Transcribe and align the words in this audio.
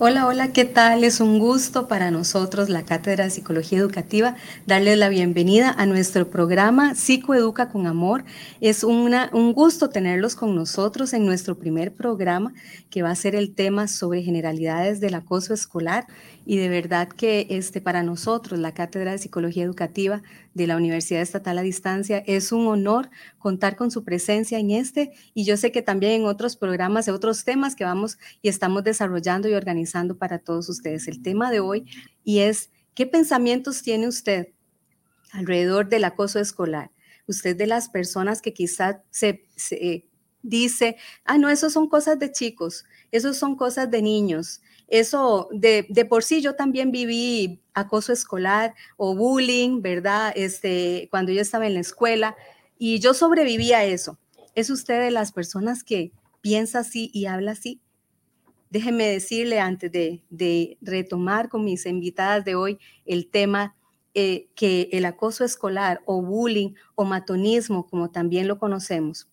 Hola, 0.00 0.26
hola, 0.26 0.52
¿qué 0.52 0.64
tal? 0.64 1.04
Es 1.04 1.20
un 1.20 1.38
gusto 1.38 1.86
para 1.86 2.10
nosotros, 2.10 2.68
la 2.68 2.84
Cátedra 2.84 3.22
de 3.22 3.30
Psicología 3.30 3.78
Educativa, 3.78 4.34
darles 4.66 4.98
la 4.98 5.08
bienvenida 5.08 5.70
a 5.70 5.86
nuestro 5.86 6.28
programa 6.28 6.96
Psicoeduca 6.96 7.68
con 7.68 7.86
Amor. 7.86 8.24
Es 8.60 8.82
una, 8.82 9.30
un 9.32 9.52
gusto 9.52 9.90
tenerlos 9.90 10.34
con 10.34 10.56
nosotros 10.56 11.12
en 11.12 11.24
nuestro 11.24 11.56
primer 11.56 11.94
programa, 11.94 12.52
que 12.90 13.02
va 13.02 13.12
a 13.12 13.14
ser 13.14 13.36
el 13.36 13.54
tema 13.54 13.86
sobre 13.86 14.24
generalidades 14.24 14.98
del 14.98 15.14
acoso 15.14 15.54
escolar. 15.54 16.08
Y 16.44 16.56
de 16.56 16.68
verdad 16.68 17.08
que 17.08 17.46
este, 17.50 17.80
para 17.80 18.02
nosotros, 18.02 18.58
la 18.58 18.74
Cátedra 18.74 19.12
de 19.12 19.18
Psicología 19.18 19.62
Educativa 19.62 20.22
de 20.54 20.66
la 20.66 20.76
Universidad 20.76 21.22
Estatal 21.22 21.56
a 21.56 21.62
Distancia, 21.62 22.22
es 22.26 22.50
un 22.50 22.66
honor 22.66 23.10
contar 23.38 23.76
con 23.76 23.90
su 23.90 24.04
presencia 24.04 24.58
en 24.58 24.70
este 24.70 25.12
y 25.34 25.44
yo 25.44 25.56
sé 25.56 25.70
que 25.72 25.82
también 25.82 26.12
en 26.12 26.26
otros 26.26 26.56
programas, 26.56 27.06
de 27.06 27.12
otros 27.12 27.44
temas 27.44 27.74
que 27.76 27.84
vamos 27.84 28.18
y 28.42 28.48
estamos 28.48 28.84
desarrollando 28.84 29.48
y 29.48 29.54
organizando 29.54 29.83
para 30.18 30.38
todos 30.38 30.68
ustedes. 30.68 31.08
El 31.08 31.22
tema 31.22 31.50
de 31.50 31.60
hoy 31.60 31.84
y 32.24 32.40
es, 32.40 32.70
¿qué 32.94 33.06
pensamientos 33.06 33.82
tiene 33.82 34.08
usted 34.08 34.48
alrededor 35.32 35.88
del 35.88 36.04
acoso 36.04 36.38
escolar? 36.38 36.90
Usted 37.26 37.56
de 37.56 37.66
las 37.66 37.88
personas 37.88 38.42
que 38.42 38.52
quizás 38.52 38.96
se, 39.10 39.46
se 39.56 40.06
dice, 40.42 40.96
ah, 41.24 41.38
no, 41.38 41.48
eso 41.48 41.70
son 41.70 41.88
cosas 41.88 42.18
de 42.18 42.30
chicos, 42.30 42.84
eso 43.10 43.32
son 43.32 43.56
cosas 43.56 43.90
de 43.90 44.02
niños, 44.02 44.60
eso 44.88 45.48
de, 45.52 45.86
de, 45.88 46.04
por 46.04 46.22
sí 46.22 46.42
yo 46.42 46.54
también 46.54 46.92
viví 46.92 47.62
acoso 47.72 48.12
escolar 48.12 48.74
o 48.96 49.16
bullying, 49.16 49.80
¿verdad? 49.80 50.32
Este, 50.36 51.08
cuando 51.10 51.32
yo 51.32 51.40
estaba 51.40 51.66
en 51.66 51.74
la 51.74 51.80
escuela 51.80 52.36
y 52.78 52.98
yo 53.00 53.14
sobreviví 53.14 53.72
a 53.72 53.84
eso. 53.84 54.18
¿Es 54.54 54.70
usted 54.70 55.00
de 55.00 55.10
las 55.10 55.32
personas 55.32 55.82
que 55.82 56.12
piensa 56.42 56.80
así 56.80 57.10
y 57.12 57.26
habla 57.26 57.52
así? 57.52 57.80
Déjeme 58.74 59.06
decirle 59.06 59.60
antes 59.60 59.92
de, 59.92 60.78
retomar 60.80 61.48
con 61.48 61.64
mis 61.64 61.86
invitadas 61.86 62.44
de 62.44 62.56
hoy 62.56 62.80
el 63.06 63.30
tema 63.30 63.76
eh, 64.14 64.48
que 64.56 64.88
el 64.90 65.04
acoso 65.04 65.44
escolar 65.44 66.02
o 66.06 66.20
bullying 66.20 66.74
o 66.96 67.04
matonismo, 67.04 67.86
como 67.86 68.10
también 68.10 68.48
lo 68.48 68.58
conocemos, 68.58 69.28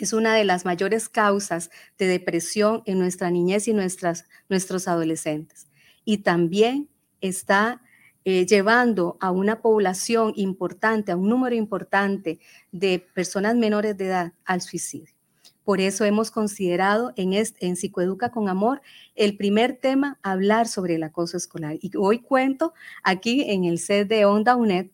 es 0.00 0.12
una 0.12 0.34
de 0.34 0.42
las 0.42 0.64
mayores 0.64 1.08
causas 1.08 1.70
de 1.98 2.08
depresión 2.08 2.82
en 2.84 2.98
nuestra 2.98 3.30
niñez 3.30 3.68
y 3.68 3.74
nuestras, 3.74 4.24
nuestros 4.48 4.88
adolescentes. 4.88 5.68
Y 6.04 6.24
también 6.24 6.88
está 7.20 7.80
eh, 8.24 8.44
llevando 8.44 9.18
a 9.20 9.30
una 9.30 9.62
población 9.62 10.32
importante, 10.34 11.12
a 11.12 11.16
un 11.16 11.28
número 11.28 11.54
importante 11.54 12.40
de 12.72 12.98
personas 12.98 13.54
menores 13.54 13.96
de 13.96 14.06
edad 14.06 14.32
al 14.44 14.62
suicidio. 14.62 15.13
Por 15.64 15.80
eso 15.80 16.04
hemos 16.04 16.30
considerado 16.30 17.12
en, 17.16 17.32
este, 17.32 17.66
en 17.66 17.76
Psicoeduca 17.76 18.30
con 18.30 18.48
Amor 18.48 18.82
el 19.14 19.36
primer 19.36 19.76
tema, 19.76 20.18
hablar 20.22 20.68
sobre 20.68 20.96
el 20.96 21.02
acoso 21.02 21.36
escolar. 21.36 21.76
Y 21.80 21.90
hoy 21.96 22.20
cuento 22.20 22.74
aquí 23.02 23.44
en 23.48 23.64
el 23.64 23.78
set 23.78 24.08
de 24.08 24.26
Onda 24.26 24.56
UNED 24.56 24.88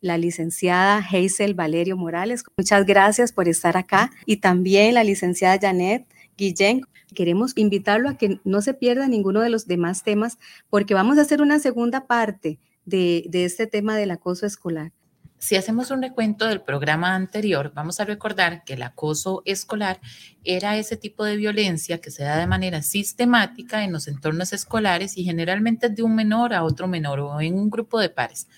la 0.00 0.18
licenciada 0.18 0.98
Hazel 0.98 1.54
Valerio 1.54 1.96
Morales. 1.96 2.44
Muchas 2.56 2.86
gracias 2.86 3.32
por 3.32 3.48
estar 3.48 3.76
acá. 3.76 4.10
Y 4.24 4.38
también 4.38 4.94
la 4.94 5.04
licenciada 5.04 5.58
Janet 5.60 6.06
Guillén. 6.36 6.82
Queremos 7.14 7.52
invitarlo 7.56 8.08
a 8.08 8.18
que 8.18 8.40
no 8.44 8.62
se 8.62 8.74
pierda 8.74 9.08
ninguno 9.08 9.40
de 9.40 9.50
los 9.50 9.66
demás 9.66 10.02
temas 10.02 10.38
porque 10.70 10.94
vamos 10.94 11.18
a 11.18 11.22
hacer 11.22 11.40
una 11.40 11.58
segunda 11.58 12.06
parte 12.06 12.58
de, 12.84 13.24
de 13.28 13.44
este 13.44 13.66
tema 13.66 13.96
del 13.96 14.10
acoso 14.10 14.46
escolar. 14.46 14.92
Si 15.38 15.54
hacemos 15.54 15.90
un 15.90 16.02
recuento 16.02 16.46
del 16.46 16.62
programa 16.62 17.14
anterior, 17.14 17.70
vamos 17.74 18.00
a 18.00 18.04
recordar 18.04 18.64
que 18.64 18.74
el 18.74 18.82
acoso 18.82 19.42
escolar 19.44 20.00
era 20.44 20.76
ese 20.76 20.96
tipo 20.96 21.24
de 21.24 21.36
violencia 21.36 22.00
que 22.00 22.10
se 22.10 22.24
da 22.24 22.38
de 22.38 22.46
manera 22.46 22.82
sistemática 22.82 23.84
en 23.84 23.92
los 23.92 24.08
entornos 24.08 24.52
escolares 24.52 25.18
y 25.18 25.24
generalmente 25.24 25.90
de 25.90 26.02
un 26.02 26.14
menor 26.14 26.54
a 26.54 26.64
otro 26.64 26.88
menor 26.88 27.20
o 27.20 27.40
en 27.40 27.54
un 27.54 27.68
grupo 27.68 28.00
de 28.00 28.08
pares. 28.08 28.48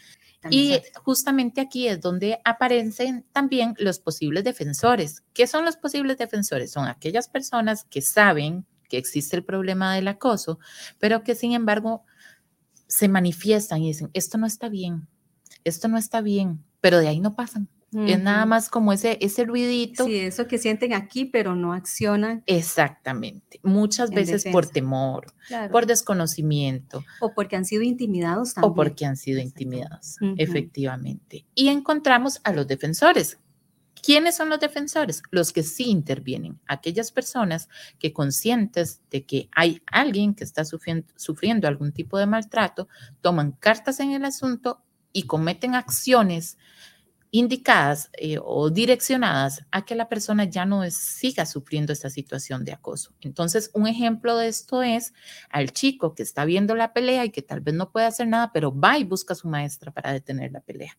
Y 0.51 0.81
justamente 1.03 1.61
aquí 1.61 1.89
es 1.89 2.01
donde 2.01 2.41
aparecen 2.45 3.25
también 3.33 3.75
los 3.79 3.99
posibles 3.99 4.45
defensores. 4.45 5.25
¿Qué 5.35 5.49
son 5.49 5.65
los 5.65 5.77
posibles 5.77 6.17
defensores? 6.17 6.71
Son 6.71 6.87
aquellas 6.87 7.29
personas 7.29 7.85
que 7.85 8.03
saben 8.03 8.65
que 8.89 8.99
existe 8.99 9.37
el 9.37 9.45
problema 9.45 9.95
del 9.95 10.09
acoso, 10.09 10.61
pero 10.99 11.25
que 11.25 11.35
sin 11.35 11.53
embargo 11.53 12.05
se 12.87 13.09
manifiestan 13.09 13.83
y 13.83 13.89
dicen, 13.89 14.11
esto 14.15 14.39
no 14.39 14.47
está 14.47 14.69
bien, 14.69 15.09
esto 15.65 15.89
no 15.89 15.99
está 15.99 16.21
bien, 16.21 16.65
pero 16.81 16.99
de 16.99 17.09
ahí 17.09 17.21
no 17.21 17.35
pasan. 17.35 17.69
Es 17.91 18.21
nada 18.21 18.45
más 18.45 18.69
como 18.69 18.93
ese, 18.93 19.17
ese 19.23 19.45
ruidito. 19.45 20.05
Sí, 20.05 20.17
eso 20.17 20.47
que 20.47 20.59
sienten 20.59 20.93
aquí, 20.93 21.25
pero 21.25 21.57
no 21.57 21.73
accionan. 21.73 22.43
Exactamente. 22.45 23.61
Muchas 23.63 24.11
veces 24.11 24.45
por 24.53 24.67
temor, 24.67 25.33
por 25.71 25.87
desconocimiento. 25.87 27.03
O 27.21 27.33
porque 27.33 27.57
han 27.57 27.65
sido 27.65 27.83
intimidados 27.83 28.53
también. 28.53 28.73
O 28.73 28.75
porque 28.75 29.07
han 29.07 29.17
sido 29.17 29.41
intimidados, 29.41 30.17
efectivamente. 30.37 31.47
Y 31.55 31.69
encontramos 31.69 32.41
a 32.45 32.53
los 32.53 32.67
defensores. 32.67 33.39
¿Quiénes 34.01 34.37
son 34.37 34.49
los 34.49 34.61
defensores? 34.61 35.23
Los 35.31 35.53
que 35.53 35.63
sí 35.63 35.85
intervienen. 35.91 36.61
Aquellas 36.67 37.11
personas 37.11 37.69
que 37.99 38.13
conscientes 38.13 39.01
de 39.11 39.25
que 39.25 39.49
hay 39.53 39.83
alguien 39.87 40.35
que 40.35 40.45
está 40.45 40.65
sufriendo, 40.65 41.09
sufriendo 41.17 41.67
algún 41.67 41.93
tipo 41.93 42.19
de 42.19 42.27
maltrato, 42.27 42.87
toman 43.23 43.53
cartas 43.53 43.99
en 44.01 44.13
el 44.13 44.25
asunto 44.25 44.85
y 45.19 45.25
cometen 45.25 45.75
acciones 45.75 46.59
indicadas 47.33 48.09
eh, 48.13 48.39
o 48.41 48.71
direccionadas 48.71 49.65
a 49.73 49.85
que 49.85 49.97
la 49.97 50.09
persona 50.09 50.45
ya 50.45 50.65
no 50.65 50.89
siga 50.93 51.45
sufriendo 51.45 51.93
esta 51.93 52.09
situación 52.09 52.65
de 52.65 52.73
acoso. 52.73 53.13
Entonces, 53.21 53.73
un 53.75 53.89
ejemplo 53.89 54.37
de 54.37 54.47
esto 54.47 54.85
es 54.85 55.13
al 55.51 55.73
chico 55.73 56.15
que 56.15 56.23
está 56.23 56.45
viendo 56.45 56.77
la 56.77 56.93
pelea 56.93 57.25
y 57.25 57.31
que 57.31 57.43
tal 57.43 57.61
vez 57.61 57.75
no 57.75 57.91
puede 57.91 58.07
hacer 58.07 58.29
nada, 58.29 58.53
pero 58.53 58.73
va 58.73 58.97
y 58.97 59.03
busca 59.03 59.35
a 59.35 59.37
su 59.37 59.49
maestra 59.49 59.91
para 59.91 60.13
detener 60.13 60.53
la 60.53 60.61
pelea, 60.61 60.97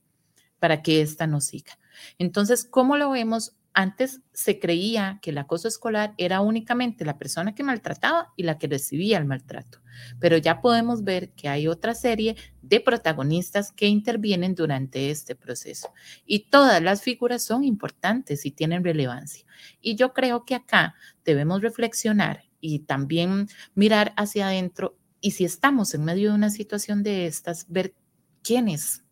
para 0.59 0.81
que 0.81 1.01
ésta 1.01 1.25
no 1.25 1.39
siga. 1.39 1.79
Entonces, 2.17 2.65
¿cómo 2.65 2.97
lo 2.97 3.09
vemos? 3.11 3.55
Antes 3.73 4.21
se 4.33 4.59
creía 4.59 5.19
que 5.21 5.29
el 5.29 5.37
acoso 5.37 5.67
escolar 5.67 6.13
era 6.17 6.41
únicamente 6.41 7.05
la 7.05 7.17
persona 7.17 7.53
que 7.53 7.63
maltrataba 7.63 8.33
y 8.35 8.43
la 8.43 8.57
que 8.57 8.67
recibía 8.67 9.17
el 9.17 9.25
maltrato, 9.25 9.79
pero 10.19 10.37
ya 10.37 10.59
podemos 10.59 11.03
ver 11.03 11.29
que 11.31 11.49
hay 11.49 11.67
otra 11.67 11.93
serie 11.93 12.35
de 12.61 12.79
protagonistas 12.79 13.71
que 13.71 13.87
intervienen 13.87 14.55
durante 14.55 15.11
este 15.11 15.35
proceso 15.35 15.93
y 16.25 16.49
todas 16.49 16.81
las 16.81 17.03
figuras 17.03 17.43
son 17.43 17.63
importantes 17.63 18.45
y 18.45 18.51
tienen 18.51 18.83
relevancia. 18.83 19.45
Y 19.81 19.95
yo 19.95 20.13
creo 20.13 20.45
que 20.45 20.55
acá 20.55 20.95
debemos 21.23 21.61
reflexionar 21.61 22.45
y 22.59 22.79
también 22.79 23.47
mirar 23.75 24.13
hacia 24.17 24.47
adentro 24.47 24.97
y 25.21 25.31
si 25.31 25.45
estamos 25.45 25.93
en 25.93 26.05
medio 26.05 26.29
de 26.29 26.35
una 26.35 26.49
situación 26.49 27.03
de 27.03 27.27
estas, 27.27 27.67
ver 27.69 27.93
quién 28.41 28.67
es, 28.67 29.03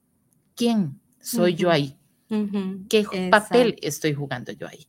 quién 0.56 1.00
soy 1.20 1.54
yo 1.54 1.70
ahí 1.70 1.98
¿Qué 2.90 3.06
papel 3.32 3.78
estoy 3.82 4.14
jugando 4.14 4.52
yo 4.52 4.68
ahí? 4.68 4.88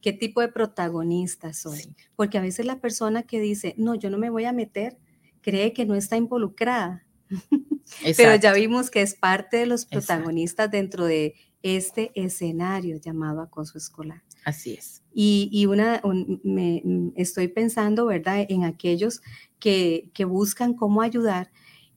¿Qué 0.00 0.12
tipo 0.12 0.40
de 0.40 0.48
protagonista 0.48 1.52
soy? 1.52 1.94
Porque 2.16 2.38
a 2.38 2.40
veces 2.40 2.66
la 2.66 2.80
persona 2.80 3.22
que 3.22 3.40
dice, 3.40 3.74
no, 3.76 3.94
yo 3.94 4.10
no 4.10 4.18
me 4.18 4.30
voy 4.30 4.44
a 4.44 4.52
meter, 4.52 4.98
cree 5.42 5.72
que 5.72 5.84
no 5.84 5.94
está 5.94 6.16
involucrada. 6.16 7.06
Pero 8.16 8.34
ya 8.36 8.52
vimos 8.52 8.90
que 8.90 9.02
es 9.02 9.14
parte 9.14 9.58
de 9.58 9.66
los 9.66 9.84
protagonistas 9.84 10.70
dentro 10.70 11.04
de 11.04 11.34
este 11.62 12.12
escenario 12.14 12.96
llamado 12.96 13.42
acoso 13.42 13.76
escolar. 13.76 14.22
Así 14.44 14.74
es. 14.74 15.02
Y, 15.12 15.66
una, 15.66 16.00
me, 16.42 16.82
estoy 17.16 17.48
pensando, 17.48 18.06
¿verdad?, 18.06 18.46
en 18.48 18.64
aquellos 18.64 19.20
que, 19.58 20.10
que 20.14 20.24
buscan 20.24 20.74
cómo 20.74 21.02
ayudar 21.02 21.50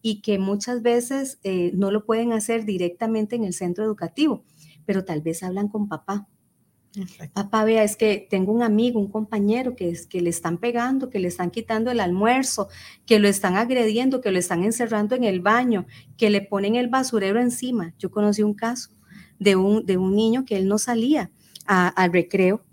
y 0.05 0.21
que 0.21 0.37
muchas 0.37 0.81
veces 0.81 1.39
eh, 1.43 1.71
no 1.73 1.89
lo 1.89 2.05
pueden 2.05 2.33
hacer 2.33 2.65
directamente 2.65 3.37
en 3.37 3.45
el 3.45 3.53
centro 3.53 3.85
educativo, 3.85 4.43
pero 4.85 5.05
tal 5.05 5.21
vez 5.21 5.43
hablan 5.43 5.67
con 5.67 5.87
papá. 5.87 6.27
Papá, 7.33 7.63
vea, 7.63 7.83
es 7.83 7.95
que 7.95 8.27
tengo 8.29 8.51
un 8.51 8.61
amigo, 8.61 8.99
un 8.99 9.09
compañero 9.09 9.75
que, 9.75 9.89
es, 9.89 10.05
que 10.05 10.21
le 10.21 10.29
están 10.29 10.59
pegando, 10.59 11.09
que 11.09 11.17
le 11.17 11.27
están 11.27 11.49
quitando 11.49 11.89
el 11.89 11.99
almuerzo, 11.99 12.67
que 13.07 13.17
lo 13.17 13.27
están 13.27 13.55
agrediendo, 13.55 14.21
que 14.21 14.31
lo 14.31 14.37
están 14.37 14.63
encerrando 14.63 15.15
en 15.15 15.23
el 15.23 15.39
baño, 15.39 15.87
que 16.17 16.29
le 16.29 16.41
ponen 16.41 16.75
el 16.75 16.89
basurero 16.89 17.41
encima. 17.41 17.95
Yo 17.97 18.11
conocí 18.11 18.43
un 18.43 18.53
caso 18.53 18.91
de 19.39 19.55
un, 19.55 19.85
de 19.87 19.97
un 19.97 20.15
niño 20.15 20.45
que 20.45 20.55
él 20.55 20.67
no 20.67 20.77
salía 20.77 21.31
al 21.65 22.13
recreo 22.13 22.63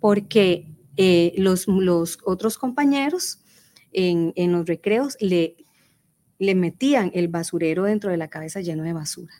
porque 0.00 0.74
eh, 0.96 1.34
los, 1.36 1.68
los 1.68 2.18
otros 2.24 2.56
compañeros 2.56 3.40
en, 3.92 4.32
en 4.36 4.52
los 4.52 4.66
recreos 4.66 5.16
le, 5.20 5.56
le 6.38 6.54
metían 6.54 7.10
el 7.14 7.28
basurero 7.28 7.84
dentro 7.84 8.10
de 8.10 8.16
la 8.16 8.28
cabeza 8.28 8.60
lleno 8.60 8.84
de 8.84 8.92
basura. 8.94 9.32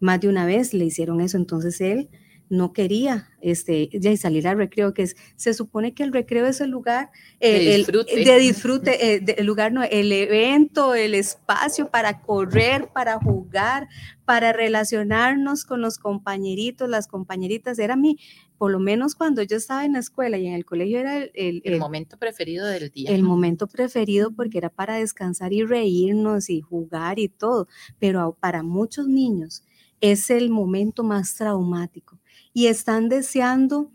Más 0.00 0.20
de 0.20 0.28
una 0.28 0.46
vez 0.46 0.74
le 0.74 0.84
hicieron 0.84 1.20
eso, 1.20 1.36
entonces 1.36 1.80
él 1.80 2.08
no 2.50 2.72
quería 2.72 3.28
este, 3.40 3.88
ya 3.92 4.14
salir 4.16 4.48
al 4.48 4.58
recreo, 4.58 4.92
que 4.92 5.02
es, 5.02 5.16
se 5.36 5.54
supone 5.54 5.94
que 5.94 6.02
el 6.02 6.12
recreo 6.12 6.46
es 6.46 6.60
el 6.60 6.70
lugar 6.70 7.10
de 7.40 7.76
disfrute, 7.76 8.24
de 8.24 8.38
disfrute 8.40 9.14
eh, 9.14 9.24
el 9.38 9.46
lugar, 9.46 9.72
no, 9.72 9.84
el 9.84 10.10
evento, 10.10 10.96
el 10.96 11.14
espacio 11.14 11.90
para 11.90 12.22
correr, 12.22 12.88
para 12.92 13.20
jugar, 13.20 13.88
para 14.24 14.52
relacionarnos 14.52 15.64
con 15.64 15.80
los 15.80 15.98
compañeritos, 15.98 16.88
las 16.88 17.06
compañeritas. 17.06 17.78
Era 17.78 17.94
mi, 17.94 18.18
por 18.58 18.72
lo 18.72 18.80
menos 18.80 19.14
cuando 19.14 19.44
yo 19.44 19.56
estaba 19.56 19.84
en 19.84 19.92
la 19.92 20.00
escuela 20.00 20.36
y 20.36 20.48
en 20.48 20.54
el 20.54 20.64
colegio 20.64 20.98
era 20.98 21.18
el, 21.18 21.62
el 21.64 21.78
momento 21.78 22.18
preferido 22.18 22.66
del 22.66 22.90
día. 22.90 23.10
El 23.10 23.22
momento 23.22 23.68
preferido 23.68 24.32
porque 24.32 24.58
era 24.58 24.70
para 24.70 24.96
descansar 24.96 25.52
y 25.52 25.62
reírnos 25.62 26.50
y 26.50 26.62
jugar 26.62 27.20
y 27.20 27.28
todo, 27.28 27.68
pero 28.00 28.36
para 28.40 28.64
muchos 28.64 29.06
niños 29.06 29.62
es 30.00 30.30
el 30.30 30.50
momento 30.50 31.04
más 31.04 31.34
traumático 31.34 32.18
y 32.52 32.66
están 32.66 33.08
deseando 33.08 33.90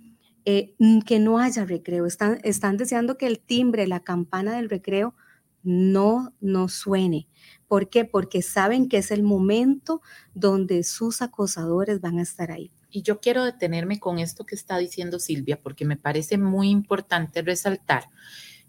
eh, 0.46 0.76
que 1.06 1.20
no 1.20 1.40
haya 1.40 1.66
recreo, 1.66 2.06
están, 2.06 2.40
están 2.44 2.78
deseando 2.78 3.18
que 3.18 3.28
el 3.28 3.40
timbre, 3.40 3.88
la 3.88 4.02
campana 4.02 4.56
del 4.56 4.70
recreo 4.70 5.16
no, 5.64 6.34
no 6.40 6.68
suene. 6.68 7.28
¿Por 7.68 7.90
qué? 7.90 8.06
Porque 8.06 8.44
saben 8.44 8.88
que 8.88 8.98
es 8.98 9.10
el 9.10 9.24
momento 9.24 10.02
donde 10.36 10.84
sus 10.84 11.24
acosadores 11.24 12.00
van 12.02 12.20
a 12.20 12.22
estar 12.22 12.52
ahí. 12.52 12.72
Y 12.92 13.02
yo 13.02 13.20
quiero 13.20 13.44
detenerme 13.44 14.00
con 14.00 14.20
esto 14.20 14.46
que 14.46 14.56
está 14.56 14.78
diciendo 14.78 15.20
Silvia, 15.20 15.60
porque 15.60 15.84
me 15.84 15.98
parece 15.98 16.38
muy 16.38 16.70
importante 16.70 17.42
resaltar 17.42 18.10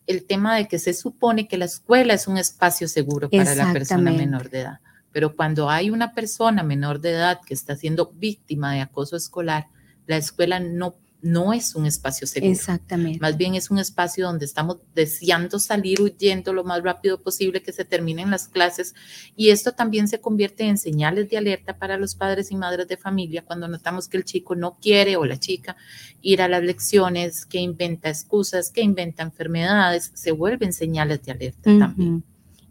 el 0.07 0.25
tema 0.25 0.57
de 0.57 0.67
que 0.67 0.79
se 0.79 0.95
supone 0.95 1.47
que 1.47 1.59
la 1.59 1.67
escuela 1.67 2.15
es 2.15 2.27
un 2.27 2.39
espacio 2.39 2.89
seguro 2.89 3.29
para 3.29 3.55
la 3.55 3.73
persona 3.73 4.11
menor 4.13 4.49
de 4.49 4.61
edad. 4.61 4.81
Pero 5.17 5.35
cuando 5.35 5.71
hay 5.71 5.89
una 5.89 6.13
persona 6.13 6.63
menor 6.63 7.01
de 7.01 7.13
edad 7.13 7.41
que 7.41 7.55
está 7.55 7.75
siendo 7.75 8.13
víctima 8.17 8.75
de 8.75 8.83
acoso 8.83 9.17
escolar, 9.17 9.69
la 10.07 10.19
escuela 10.19 10.61
no, 10.61 10.97
no 11.23 11.55
es 11.55 11.75
un 11.75 11.87
espacio 11.87 12.27
seguro. 12.27 12.53
Exactamente. 12.53 13.19
Más 13.21 13.39
bien 13.39 13.55
es 13.55 13.71
un 13.71 13.79
espacio 13.79 14.27
donde 14.27 14.45
estamos 14.45 14.77
deseando 14.95 15.59
salir 15.59 16.03
huyendo 16.03 16.53
lo 16.53 16.65
más 16.65 16.83
rápido 16.83 17.23
posible 17.23 17.63
que 17.63 17.73
se 17.73 17.87
terminen 17.87 18.31
las 18.31 18.47
clases 18.47 18.95
y 19.35 19.49
esto 19.49 19.73
también 19.73 20.07
se 20.07 20.21
convierte 20.21 20.65
en 20.65 20.77
señales 20.77 21.31
de 21.31 21.39
alerta 21.39 21.79
para 21.79 21.97
los 21.97 22.15
padres 22.15 22.51
y 22.51 22.57
madres 22.57 22.87
de 22.87 22.99
familia 22.99 23.43
cuando 23.43 23.69
notamos 23.69 24.09
que 24.09 24.19
el 24.19 24.25
chico 24.27 24.55
no 24.55 24.77
quiere 24.83 25.17
o 25.17 25.25
la 25.25 25.39
chica 25.39 25.79
ir 26.21 26.43
a 26.43 26.49
las 26.49 26.63
lecciones, 26.63 27.47
que 27.47 27.59
inventa 27.59 28.11
excusas, 28.11 28.71
que 28.71 28.83
inventa 28.83 29.23
enfermedades, 29.23 30.11
se 30.13 30.33
vuelven 30.33 30.75
señales 30.75 31.23
de 31.23 31.33
alerta 31.33 31.79
también. 31.79 32.23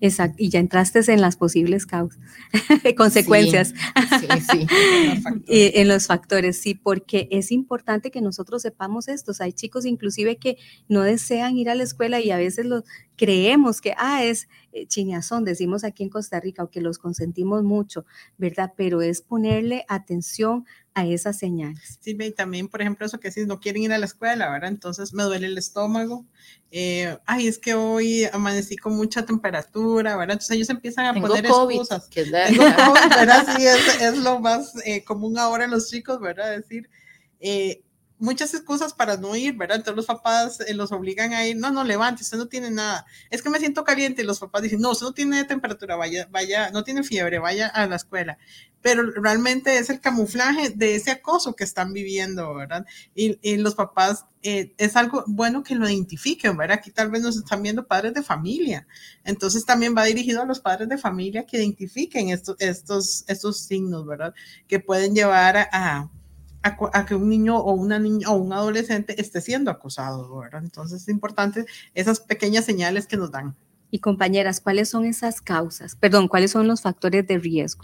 Exacto, 0.01 0.35
y 0.39 0.49
ya 0.49 0.59
entraste 0.59 0.99
en 1.11 1.21
las 1.21 1.37
posibles 1.37 1.85
causas, 1.85 2.19
consecuencias. 2.97 3.73
Sí, 4.19 4.27
sí, 4.51 4.67
en 5.47 5.87
los 5.87 6.07
factores, 6.07 6.59
sí, 6.59 6.75
porque 6.75 7.27
es 7.31 7.51
importante 7.51 8.11
que 8.11 8.21
nosotros 8.21 8.61
sepamos 8.61 9.07
esto. 9.07 9.31
hay 9.39 9.53
chicos 9.53 9.85
inclusive 9.85 10.37
que 10.37 10.57
no 10.89 11.01
desean 11.01 11.57
ir 11.57 11.69
a 11.69 11.75
la 11.75 11.83
escuela 11.83 12.19
y 12.19 12.31
a 12.31 12.37
veces 12.37 12.65
los 12.65 12.83
creemos 13.15 13.81
que, 13.81 13.93
ah, 13.97 14.23
es 14.23 14.47
eh, 14.71 14.87
chiñazón, 14.87 15.45
decimos 15.45 15.83
aquí 15.83 16.03
en 16.03 16.09
Costa 16.09 16.39
Rica, 16.39 16.63
o 16.63 16.69
que 16.69 16.81
los 16.81 16.97
consentimos 16.97 17.63
mucho, 17.63 18.05
¿verdad? 18.37 18.73
Pero 18.75 19.01
es 19.01 19.21
ponerle 19.21 19.85
atención 19.87 20.65
a 20.93 21.05
esas 21.05 21.37
señales. 21.37 21.99
Sí, 22.01 22.17
y 22.19 22.31
también, 22.31 22.67
por 22.67 22.81
ejemplo, 22.81 23.05
eso 23.05 23.19
que 23.19 23.31
si 23.31 23.45
no 23.45 23.59
quieren 23.59 23.83
ir 23.83 23.93
a 23.93 23.97
la 23.97 24.05
escuela, 24.05 24.49
¿verdad? 24.49 24.69
Entonces 24.69 25.13
me 25.13 25.23
duele 25.23 25.47
el 25.47 25.57
estómago, 25.57 26.25
eh, 26.71 27.17
ay, 27.25 27.47
es 27.47 27.57
que 27.57 27.73
hoy 27.73 28.25
amanecí 28.31 28.77
con 28.77 28.95
mucha 28.95 29.25
temperatura, 29.25 30.15
¿verdad? 30.17 30.33
Entonces 30.33 30.55
ellos 30.55 30.69
empiezan 30.69 31.05
a 31.05 31.13
poner 31.21 31.45
excusas. 31.45 32.07
Que 32.07 32.21
es 32.21 32.31
Tengo 32.31 32.63
COVID, 32.75 33.15
¿verdad? 33.15 33.55
Sí, 33.55 33.65
es, 33.65 34.01
es 34.01 34.17
lo 34.17 34.39
más 34.39 34.73
eh, 34.85 35.03
común 35.03 35.37
ahora 35.37 35.65
en 35.65 35.71
los 35.71 35.89
chicos, 35.89 36.19
¿verdad? 36.19 36.55
Decir, 36.55 36.89
eh, 37.39 37.84
muchas 38.25 38.53
excusas 38.53 38.93
para 38.93 39.17
no 39.17 39.35
ir, 39.35 39.55
¿verdad? 39.55 39.77
Entonces 39.77 39.95
los 39.95 40.05
papás 40.05 40.59
eh, 40.61 40.73
los 40.73 40.91
obligan 40.91 41.33
a 41.33 41.45
ir, 41.47 41.55
no, 41.55 41.71
no, 41.71 41.83
levante, 41.83 42.23
usted 42.23 42.37
no 42.37 42.47
tiene 42.47 42.71
nada. 42.71 43.05
Es 43.29 43.41
que 43.41 43.49
me 43.49 43.59
siento 43.59 43.83
caliente 43.83 44.21
y 44.21 44.25
los 44.25 44.39
papás 44.39 44.63
dicen, 44.63 44.81
no, 44.81 44.91
usted 44.91 45.05
no 45.05 45.13
tiene 45.13 45.43
temperatura, 45.45 45.95
vaya, 45.95 46.27
vaya, 46.31 46.71
no 46.71 46.83
tiene 46.83 47.03
fiebre, 47.03 47.39
vaya 47.39 47.67
a 47.67 47.87
la 47.87 47.95
escuela. 47.95 48.37
Pero 48.81 49.03
realmente 49.11 49.77
es 49.77 49.89
el 49.89 49.99
camuflaje 49.99 50.69
de 50.69 50.95
ese 50.95 51.11
acoso 51.11 51.55
que 51.55 51.63
están 51.63 51.93
viviendo, 51.93 52.53
¿verdad? 52.53 52.85
Y, 53.15 53.39
y 53.41 53.57
los 53.57 53.73
papás, 53.73 54.25
eh, 54.43 54.73
es 54.77 54.95
algo 54.95 55.23
bueno 55.25 55.63
que 55.63 55.73
lo 55.73 55.89
identifiquen, 55.89 56.55
¿verdad? 56.55 56.77
Aquí 56.77 56.91
tal 56.91 57.09
vez 57.09 57.23
nos 57.23 57.37
están 57.37 57.63
viendo 57.63 57.87
padres 57.87 58.13
de 58.13 58.21
familia. 58.21 58.85
Entonces 59.23 59.65
también 59.65 59.95
va 59.97 60.03
dirigido 60.03 60.41
a 60.41 60.45
los 60.45 60.59
padres 60.59 60.87
de 60.87 60.99
familia 60.99 61.45
que 61.45 61.57
identifiquen 61.57 62.29
estos, 62.29 62.55
estos, 62.59 63.23
estos 63.27 63.61
signos, 63.61 64.05
¿verdad? 64.05 64.35
Que 64.67 64.79
pueden 64.79 65.15
llevar 65.15 65.57
a 65.57 65.69
a, 65.71 66.09
que 67.07 67.15
un 67.15 67.29
niño 67.29 67.57
o 67.57 67.73
una 67.73 67.99
niña 67.99 68.29
o 68.29 68.35
un 68.35 68.53
adolescente 68.53 69.19
esté 69.21 69.41
siendo 69.41 69.71
acosado, 69.71 70.37
¿verdad? 70.37 70.63
Entonces 70.63 71.03
es 71.03 71.09
importante 71.09 71.65
esas 71.93 72.19
pequeñas 72.19 72.65
señales 72.65 73.07
que 73.07 73.17
nos 73.17 73.31
dan. 73.31 73.55
Y 73.91 73.99
compañeras, 73.99 74.59
¿cuáles 74.59 74.89
son 74.89 75.05
esas 75.05 75.41
causas? 75.41 75.95
Perdón, 75.95 76.27
¿cuáles 76.27 76.51
son 76.51 76.67
los 76.67 76.81
factores 76.81 77.25
de 77.27 77.37
riesgo 77.37 77.83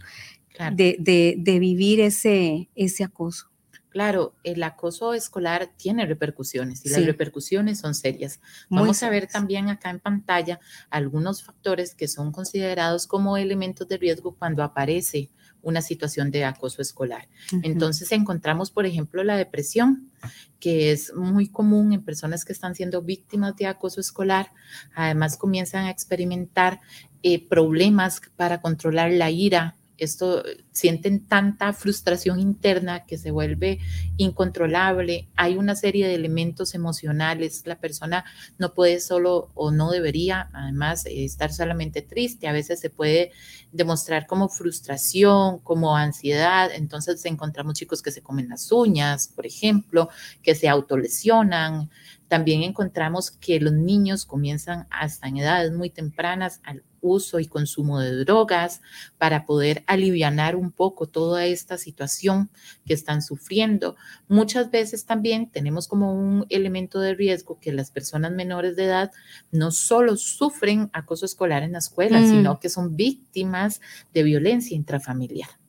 de, 0.74 0.98
de, 1.00 1.36
de, 1.38 1.60
vivir 1.60 2.00
ese, 2.02 2.70
ese 2.76 3.04
acoso? 3.04 3.52
Claro, 3.90 4.34
el 4.44 4.64
acoso 4.64 5.14
escolar 5.14 5.70
tiene 5.76 6.06
repercusiones 6.06 6.86
y 6.86 6.90
las 6.90 7.06
repercusiones 7.06 7.80
son 7.80 7.94
serias. 7.94 8.40
Vamos 8.70 9.04
a 9.04 9.10
ver 9.10 9.28
también 9.28 9.68
acá 9.68 9.90
en 9.90 10.00
pantalla 10.00 10.62
algunos 10.90 11.44
factores 11.44 11.94
que 11.94 12.08
son 12.08 12.32
considerados 12.32 13.06
como 13.06 13.36
elementos 13.36 13.90
de 13.90 13.98
riesgo 13.98 14.34
cuando 14.36 14.64
aparece 14.64 15.30
una 15.62 15.82
situación 15.82 16.32
de 16.32 16.46
acoso 16.46 16.82
escolar. 16.82 17.28
Entonces 17.64 18.12
encontramos, 18.12 18.72
por 18.72 18.86
ejemplo, 18.86 19.24
la 19.24 19.38
depresión, 19.38 20.12
que 20.60 20.92
es 20.92 21.14
muy 21.16 21.48
común 21.48 21.94
en 21.94 22.04
personas 22.04 22.46
que 22.46 22.54
están 22.54 22.76
siendo 22.76 23.02
víctimas 23.02 23.56
de 23.56 23.68
acoso 23.68 24.00
escolar. 24.00 24.52
Además, 24.94 25.38
comienzan 25.38 25.86
a 25.86 25.92
experimentar 25.92 26.80
eh, 27.24 27.48
problemas 27.48 28.22
para 28.36 28.62
controlar 28.62 29.12
la 29.12 29.30
ira, 29.30 29.78
esto 30.04 30.44
sienten 30.72 31.28
tanta 31.28 31.74
frustración 31.74 32.40
interna 32.40 33.06
que 33.06 33.20
se 33.20 33.30
vuelve 33.30 33.80
incontrolable. 34.18 35.30
Hay 35.36 35.58
una 35.58 35.76
serie 35.76 36.08
de 36.08 36.16
elementos 36.16 36.74
emocionales. 36.74 37.62
La 37.66 37.80
persona 37.80 38.26
no 38.58 38.74
puede 38.74 39.00
solo 39.00 39.52
o 39.54 39.70
no 39.70 39.92
debería, 39.92 40.50
además, 40.54 41.06
estar 41.06 41.54
solamente 41.54 42.02
triste. 42.02 42.48
A 42.48 42.52
veces 42.52 42.80
se 42.80 42.90
puede 42.90 43.32
demostrar 43.72 44.26
como 44.26 44.50
frustración, 44.50 45.60
como 45.60 45.96
ansiedad. 45.96 46.72
Entonces 46.74 47.24
encontramos 47.26 47.76
chicos 47.76 48.02
que 48.02 48.12
se 48.12 48.24
comen 48.24 48.50
las 48.50 48.72
uñas, 48.72 49.28
por 49.28 49.46
ejemplo, 49.46 50.10
que 50.42 50.56
se 50.56 50.68
autolesionan. 50.68 51.92
También 52.32 52.64
encontramos 52.64 53.30
que 53.30 53.60
los 53.60 53.74
niños 53.74 54.26
comienzan 54.26 54.88
hasta 54.90 55.28
en 55.28 55.36
edades 55.36 55.74
muy 55.74 55.90
tempranas 55.90 56.62
al 56.64 56.82
uso 57.02 57.42
y 57.42 57.46
consumo 57.46 58.00
de 58.00 58.24
drogas 58.24 58.80
para 59.18 59.46
poder 59.46 59.84
aliviar 59.86 60.56
un 60.56 60.72
poco 60.72 61.08
toda 61.08 61.46
esta 61.46 61.78
situación 61.78 62.50
que 62.86 62.94
están 62.94 63.22
sufriendo. 63.22 63.98
Muchas 64.30 64.72
veces 64.72 65.04
también 65.04 65.52
tenemos 65.52 65.90
como 65.90 66.14
un 66.14 66.46
elemento 66.48 67.02
de 67.02 67.16
riesgo 67.16 67.60
que 67.60 67.74
las 67.74 67.92
personas 67.92 68.32
menores 68.32 68.78
de 68.78 68.86
edad 68.86 69.12
no 69.52 69.72
solo 69.72 70.16
sufren 70.16 70.90
acoso 70.94 71.26
escolar 71.26 71.64
en 71.64 71.74
la 71.74 71.80
escuela, 71.80 72.22
mm. 72.22 72.30
sino 72.30 72.62
que 72.62 72.70
son 72.70 72.96
víctimas 72.96 73.82
de 74.14 74.24
violencia 74.24 74.78
intrafamiliar. 74.78 75.61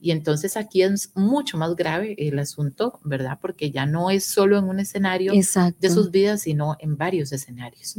Y 0.00 0.10
entonces 0.10 0.56
aquí 0.56 0.82
es 0.82 1.12
mucho 1.14 1.56
más 1.56 1.74
grave 1.76 2.14
el 2.18 2.38
asunto, 2.38 3.00
¿verdad? 3.04 3.38
Porque 3.40 3.70
ya 3.70 3.86
no 3.86 4.10
es 4.10 4.24
solo 4.24 4.58
en 4.58 4.64
un 4.64 4.80
escenario 4.80 5.32
de 5.32 5.90
sus 5.90 6.10
vidas, 6.10 6.42
sino 6.42 6.76
en 6.78 6.96
varios 6.96 7.32
escenarios. 7.32 7.96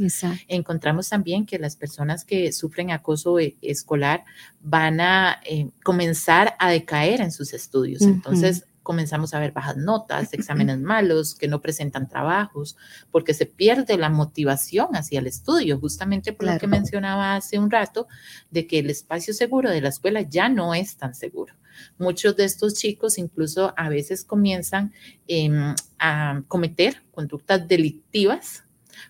Encontramos 0.48 1.08
también 1.08 1.46
que 1.46 1.58
las 1.58 1.76
personas 1.76 2.24
que 2.24 2.52
sufren 2.52 2.90
acoso 2.90 3.38
e, 3.38 3.56
escolar 3.62 4.24
van 4.60 5.00
a 5.00 5.40
eh, 5.44 5.70
comenzar 5.82 6.54
a 6.58 6.70
decaer 6.70 7.20
en 7.20 7.32
sus 7.32 7.52
estudios. 7.52 8.02
Entonces, 8.02 8.64
comenzamos 8.82 9.32
a 9.34 9.38
ver 9.38 9.52
bajas 9.52 9.76
notas, 9.76 10.32
exámenes 10.32 10.78
malos, 10.78 11.34
que 11.34 11.48
no 11.48 11.60
presentan 11.60 12.08
trabajos, 12.08 12.76
porque 13.10 13.34
se 13.34 13.46
pierde 13.46 13.96
la 13.96 14.10
motivación 14.10 14.96
hacia 14.96 15.20
el 15.20 15.26
estudio, 15.26 15.78
justamente 15.78 16.32
por 16.32 16.52
lo 16.52 16.58
que 16.58 16.66
mencionaba 16.66 17.36
hace 17.36 17.58
un 17.58 17.70
rato, 17.70 18.08
de 18.50 18.66
que 18.66 18.80
el 18.80 18.90
espacio 18.90 19.34
seguro 19.34 19.70
de 19.70 19.80
la 19.80 19.88
escuela 19.88 20.22
ya 20.22 20.48
no 20.48 20.74
es 20.74 20.96
tan 20.96 21.14
seguro. 21.14 21.54
Muchos 21.98 22.36
de 22.36 22.44
estos 22.44 22.74
chicos 22.74 23.18
incluso 23.18 23.72
a 23.76 23.88
veces 23.88 24.24
comienzan 24.24 24.92
em, 25.26 25.74
a 25.98 26.42
cometer 26.48 27.02
conductas 27.12 27.66
delictivas 27.66 28.64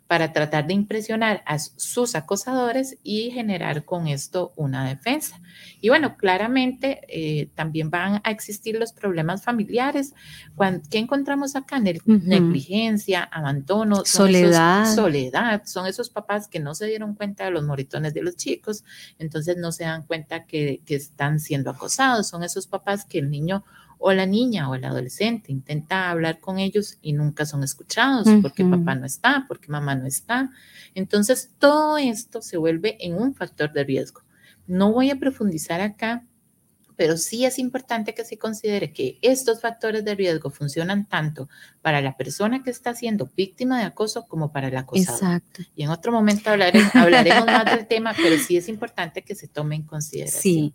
para 0.07 0.33
tratar 0.33 0.67
de 0.67 0.75
impresionar 0.75 1.43
a 1.47 1.59
sus 1.59 2.15
acosadores 2.15 2.99
y 3.03 3.31
generar 3.31 3.85
con 3.85 4.07
esto 4.07 4.53
una 4.57 4.89
defensa. 4.89 5.41
Y 5.81 5.89
bueno, 5.89 6.17
claramente 6.17 7.01
eh, 7.09 7.51
también 7.55 7.91
van 7.91 8.21
a 8.25 8.31
existir 8.31 8.79
los 8.79 8.93
problemas 8.93 9.43
familiares. 9.43 10.15
¿Qué 10.91 10.99
encontramos 10.99 11.57
acá? 11.57 11.81
Negligencia, 11.81 13.23
abandono, 13.23 14.05
soledad. 14.05 14.95
soledad. 14.95 15.62
Son 15.65 15.87
esos 15.87 16.11
papás 16.11 16.49
que 16.49 16.61
no 16.61 16.75
se 16.75 16.87
dieron 16.87 17.15
cuenta 17.15 17.45
de 17.45 17.51
los 17.51 17.65
moritones 17.65 18.15
de 18.15 18.23
los 18.23 18.37
chicos, 18.37 18.85
entonces 19.19 19.57
no 19.57 19.73
se 19.73 19.85
dan 19.85 20.03
cuenta 20.05 20.47
que, 20.47 20.83
que 20.85 20.95
están 20.95 21.41
siendo 21.41 21.71
acosados. 21.71 22.29
Son 22.29 22.43
esos 22.43 22.67
papás 22.67 23.05
que 23.05 23.19
el 23.19 23.31
niño 23.31 23.65
o 24.02 24.12
la 24.12 24.26
niña 24.26 24.68
o 24.68 24.75
el 24.75 24.85
adolescente 24.85 25.52
intenta 25.52 26.11
hablar 26.11 26.40
con 26.40 26.59
ellos 26.59 26.99
y 27.00 27.12
nunca 27.12 27.47
son 27.47 27.62
escuchados 27.62 28.26
porque 28.42 28.64
papá 28.64 28.97
no 28.97 29.06
está, 29.06 29.44
porque 29.47 29.68
mamá 29.68 29.94
no 29.94 30.06
está. 30.06 30.50
Entonces, 30.94 31.52
todo 31.59 31.99
esto 31.99 32.42
se 32.42 32.56
vuelve 32.56 32.97
en 33.00 33.14
un 33.14 33.35
factor 33.35 33.73
de 33.73 33.85
riesgo. 33.85 34.23
No 34.66 34.92
voy 34.92 35.11
a 35.11 35.18
profundizar 35.18 35.80
acá, 35.80 36.26
pero 36.97 37.16
sí 37.16 37.44
es 37.44 37.61
importante 37.61 38.12
que 38.12 38.25
se 38.25 38.38
considere 38.38 38.92
que 38.92 39.18
estos 39.23 39.61
factores 39.61 40.04
de 40.04 40.16
riesgo 40.16 40.50
funcionan 40.50 41.06
tanto 41.06 41.49
para 41.80 42.00
la 42.00 42.16
persona 42.16 42.62
que 42.64 42.71
está 42.71 42.94
siendo 42.94 43.30
víctima 43.37 43.78
de 43.78 43.85
acoso 43.85 44.26
como 44.26 44.50
para 44.50 44.68
el 44.68 44.76
acosador. 44.76 45.14
Exacto. 45.14 45.62
Y 45.76 45.85
en 45.85 45.90
otro 45.90 46.11
momento 46.11 46.50
hablaremos, 46.50 46.94
hablaremos 46.94 47.47
más 47.47 47.64
del 47.66 47.87
tema, 47.87 48.14
pero 48.21 48.37
sí 48.37 48.56
es 48.56 48.68
importante 48.68 49.23
que 49.23 49.37
se 49.37 49.47
tome 49.47 49.76
en 49.76 49.85
consideración. 49.85 50.42
Sí. 50.42 50.75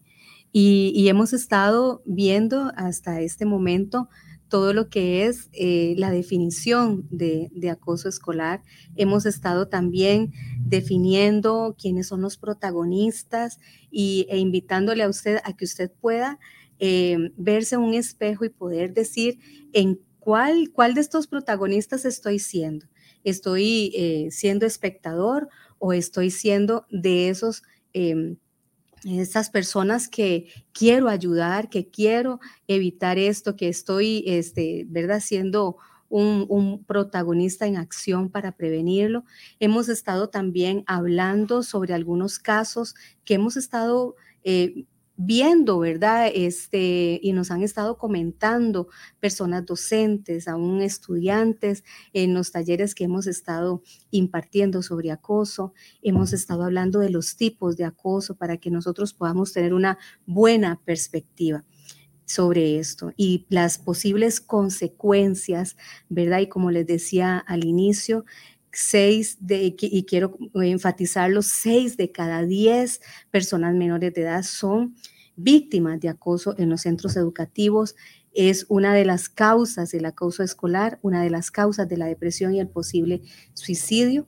Y, 0.51 1.08
hemos 1.08 1.34
estado 1.34 2.01
viendo 2.06 2.72
hasta 2.75 3.22
este 3.22 3.46
momento 3.46 4.10
todo 4.50 4.74
lo 4.74 4.89
que 4.89 5.25
es 5.25 5.50
eh, 5.51 5.94
la 5.98 6.10
definición 6.10 7.08
de, 7.12 7.51
acoso 7.70 8.10
escolar. 8.10 8.63
Hemos 8.96 9.25
estado 9.25 9.68
también 9.68 10.32
definiendo 10.60 11.75
quiénes 11.80 12.08
son 12.08 12.22
los 12.22 12.38
protagonistas 12.38 13.60
y, 13.92 14.25
e 14.30 14.38
invitándole 14.38 15.04
a 15.04 15.10
usted 15.10 15.39
a 15.44 15.56
que 15.56 15.66
usted 15.66 15.92
pueda 15.92 16.39
eh, 16.80 17.32
verse 17.38 17.77
un 17.77 17.94
espejo 17.94 18.46
y 18.46 18.50
poder 18.50 18.94
decir 18.94 19.39
en 19.74 20.00
cuál, 20.20 20.72
cuál 20.74 20.94
de 20.94 21.01
estos 21.01 21.27
protagonistas 21.27 22.06
estoy 22.06 22.39
siendo. 22.39 22.86
¿Estoy 23.24 23.92
eh, 23.96 24.27
siendo 24.32 24.66
espectador 24.66 25.50
o 25.80 25.94
estoy 25.94 26.32
siendo 26.32 26.86
de 26.89 27.30
esos 27.30 27.63
em, 27.94 28.38
esas 29.08 29.50
personas 29.50 30.08
que 30.08 30.48
quiero 30.74 31.10
ayudar, 31.10 31.70
que 31.70 31.90
quiero 31.90 32.40
evitar 32.68 33.18
esto, 33.18 33.56
que 33.56 33.70
estoy, 33.70 34.24
este, 34.28 34.86
¿verdad?, 34.88 35.22
siendo 35.22 35.78
un, 36.10 36.84
protagonista 36.86 37.68
en 37.68 37.78
acción 37.78 38.30
para 38.30 38.54
prevenirlo. 38.54 39.26
Hemos 39.60 39.90
estado 39.90 40.30
también 40.30 40.84
hablando 40.88 41.64
sobre 41.64 41.94
algunos 41.94 42.40
casos 42.40 42.96
que 43.26 43.36
hemos 43.36 43.58
estado 43.58 44.16
eh, 44.44 44.86
viendo, 45.18 45.80
¿verdad? 45.80 46.32
Este, 46.34 47.20
y 47.22 47.34
nos 47.34 47.52
han 47.52 47.64
estado 47.64 47.98
comentando 47.98 48.88
personas 49.20 49.66
docentes, 49.66 50.48
aún 50.48 50.82
estudiantes, 50.82 51.84
en 52.14 52.34
los 52.34 52.52
talleres 52.52 52.96
que 52.96 53.06
hemos 53.06 53.28
estado 53.28 53.82
impartiendo 54.12 54.82
sobre 54.84 55.12
acoso. 55.12 55.74
Hemos 56.02 56.34
estado 56.34 56.64
hablando 56.64 57.00
de 57.00 57.10
los 57.10 57.36
tipos 57.36 57.76
de 57.76 57.86
acoso 57.86 58.36
para 58.36 58.58
que 58.58 58.72
nosotros 58.72 59.14
podamos 59.14 59.52
tener 59.52 59.74
una 59.74 59.98
buena 60.26 60.80
perspectiva 60.86 61.66
sobre 62.26 62.78
esto 62.78 63.14
y 63.16 63.46
las 63.50 63.78
posibles 63.78 64.42
consecuencias, 64.42 65.78
¿verdad? 66.10 66.40
Y 66.40 66.50
como 66.50 66.72
les 66.72 66.86
decía 66.86 67.38
al 67.38 67.64
inicio, 67.64 68.26
seis 68.77 69.38
de, 69.39 69.75
y 69.79 70.03
quiero 70.03 70.38
enfatizarlo, 70.53 71.41
seis 71.41 71.98
de 71.98 72.12
cada 72.12 72.43
diez 72.43 73.01
personas 73.31 73.74
menores 73.74 74.13
de 74.13 74.22
edad 74.22 74.43
son 74.43 74.96
víctimas 75.36 76.00
de 76.00 76.10
acoso 76.10 76.53
en 76.60 76.69
los 76.69 76.81
centros 76.81 77.17
educativos. 77.17 77.96
Es 78.34 78.67
una 78.69 78.93
de 78.93 79.03
las 79.03 79.29
causas 79.29 79.89
del 79.89 80.05
acoso 80.05 80.43
escolar, 80.43 81.00
una 81.01 81.24
de 81.24 81.31
las 81.31 81.50
causas 81.50 81.89
de 81.89 81.98
la 81.98 82.05
depresión 82.05 82.53
y 82.53 82.60
el 82.60 82.67
posible 82.67 83.22
suicidio. 83.55 84.27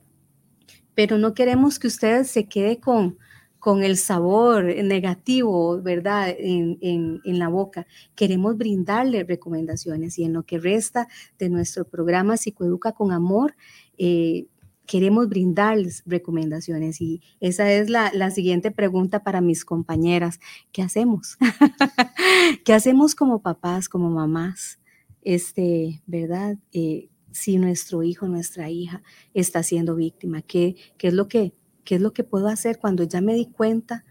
Pero 0.96 1.16
no 1.16 1.32
queremos 1.32 1.78
que 1.78 1.86
usted 1.86 2.24
se 2.24 2.48
quede 2.48 2.80
con, 2.80 3.18
con 3.60 3.84
el 3.84 3.96
sabor 3.98 4.64
negativo, 4.64 5.80
¿verdad?, 5.80 6.34
en, 6.36 6.78
en, 6.80 7.38
la 7.38 7.48
boca. 7.48 7.86
Queremos 8.16 8.56
brindarle 8.56 9.22
recomendaciones 9.22 10.18
y 10.18 10.24
en 10.24 10.32
lo 10.32 10.44
que 10.44 10.58
resta 10.58 11.06
de 11.38 11.50
nuestro 11.50 11.84
programa 11.84 12.36
Psicoeduca 12.36 12.92
con 12.92 13.12
Amor, 13.12 13.54
eh, 14.00 14.46
queremos 14.86 15.28
brindarles 15.28 16.02
recomendaciones 16.06 17.00
y 17.00 17.20
esa 17.38 17.70
es 17.70 17.90
la, 17.90 18.30
siguiente 18.30 18.70
pregunta 18.70 19.22
para 19.22 19.40
mis 19.40 19.64
compañeras. 19.64 20.40
¿Qué 20.72 20.82
hacemos? 20.82 21.36
¿Qué 22.64 22.72
hacemos 22.72 23.14
como 23.14 23.42
papás, 23.42 23.88
como 23.88 24.10
mamás? 24.10 24.80
Este, 25.22 26.02
¿verdad? 26.06 26.56
Eh, 26.72 27.10
si 27.30 27.58
nuestro 27.58 28.02
hijo, 28.02 28.26
nuestra 28.26 28.70
hija 28.70 29.02
está 29.34 29.62
siendo 29.62 29.94
víctima, 29.94 30.42
¿qué, 30.42 30.76
qué 30.96 31.08
es 31.08 31.14
lo 31.14 31.28
que 31.28 31.52
¿Qué 31.84 31.96
es 31.96 32.00
lo 32.00 32.12
que 32.12 32.24
puedo 32.24 32.46
hacer 32.46 32.78
cuando 32.78 33.02
ya 33.02 33.20
me 33.20 33.34
di 33.34 33.46
cuenta? 33.46 34.04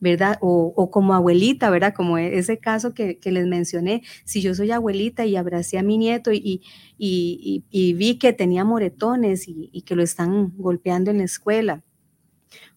¿Verdad? 0.00 0.38
O, 0.40 0.90
como 0.90 1.14
abuelita, 1.14 1.70
¿verdad? 1.70 1.94
Como 1.94 2.18
e, 2.18 2.38
ese 2.38 2.58
caso 2.58 2.94
que, 2.94 3.18
les 3.24 3.46
mencioné, 3.46 4.02
si 4.24 4.40
yo 4.42 4.54
soy 4.54 4.70
abuelita 4.70 5.24
y 5.26 5.36
abracé 5.36 5.78
a 5.78 5.82
mi 5.82 5.98
nieto 5.98 6.32
y, 6.32 6.62
y, 6.98 7.94
vi 7.94 8.18
que 8.18 8.32
tenía 8.32 8.64
moretones 8.64 9.48
y, 9.48 9.82
que 9.82 9.96
lo 9.96 10.02
están 10.02 10.52
golpeando 10.56 11.10
en 11.10 11.18
la 11.18 11.24
escuela, 11.24 11.82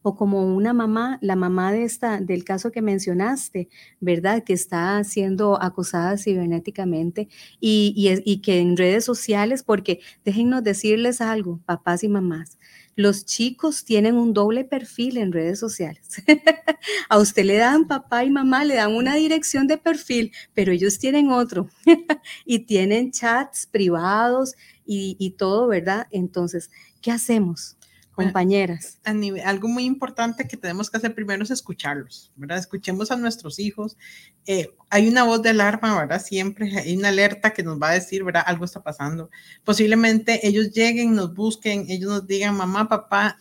o 0.02 0.16
como 0.16 0.46
una 0.56 0.74
mamá, 0.74 1.20
la 1.22 1.36
mamá 1.36 1.72
de 1.72 1.84
esta, 1.84 2.20
del 2.22 2.44
caso 2.44 2.72
que 2.72 2.82
mencionaste, 2.82 3.70
¿verdad? 4.00 4.44
Que 4.44 4.54
está 4.54 5.04
siendo 5.04 5.62
acosada 5.62 6.18
cibernéticamente 6.18 7.28
y, 7.60 7.94
y, 8.26 8.42
que 8.42 8.60
en 8.60 8.78
redes 8.78 9.06
sociales, 9.06 9.64
porque 9.64 10.00
déjennos 10.24 10.64
decirles 10.64 11.22
algo, 11.22 11.60
papás 11.66 12.04
y 12.04 12.10
mamás, 12.10 12.58
los 12.98 13.26
chicos 13.26 13.86
tienen 13.86 14.16
un 14.16 14.34
doble 14.34 14.66
perfil 14.66 15.18
en 15.18 15.32
redes 15.32 15.60
sociales. 15.60 16.24
a 17.10 17.20
usted 17.20 17.46
le 17.46 17.58
dan 17.58 17.88
papá 17.88 18.24
y 18.24 18.32
mamá, 18.32 18.66
le 18.66 18.76
dan 18.76 18.96
una 18.96 19.16
dirección 19.16 19.68
de 19.68 19.78
perfil, 19.78 20.32
pero 20.54 20.72
ellos 20.72 20.98
tienen 20.98 21.30
otro 21.32 21.70
y 22.46 22.60
tienen 22.60 23.12
chats 23.12 23.68
privados 23.68 24.56
y, 24.86 25.16
y 25.20 25.32
todo, 25.32 25.68
¿verdad? 25.68 26.08
Entonces, 26.12 26.72
¿qué 27.02 27.12
hacemos? 27.12 27.77
Compañeras. 28.18 29.00
algo 29.46 29.68
muy 29.68 29.86
importante 29.86 30.48
que 30.48 30.58
tenemos 30.58 30.90
que 30.90 30.98
hacer 30.98 31.14
primero 31.14 31.44
es 31.44 31.52
escucharlos, 31.52 32.32
¿verdad? 32.36 32.58
Escuchemos 32.58 33.12
a 33.12 33.16
nuestros 33.16 33.60
hijos. 33.60 33.98
Eh, 34.46 34.70
hay 34.90 35.08
una 35.08 35.24
voz 35.24 35.42
de 35.44 35.50
alarma, 35.50 35.98
¿verdad? 35.98 36.22
Siempre 36.22 36.78
hay 36.78 36.98
una 36.98 37.10
alerta 37.10 37.54
que 37.54 37.64
nos 37.64 37.80
va 37.82 37.90
a 37.90 37.94
decir, 37.94 38.24
¿verdad? 38.24 38.44
Algo 38.46 38.66
está 38.66 38.82
pasando. 38.82 39.30
Posiblemente 39.64 40.46
ellos 40.48 40.72
lleguen, 40.72 41.16
nos 41.16 41.34
busquen, 41.34 41.86
ellos 41.90 42.10
nos 42.10 42.28
digan, 42.28 42.56
mamá, 42.56 42.90
papá, 42.90 43.38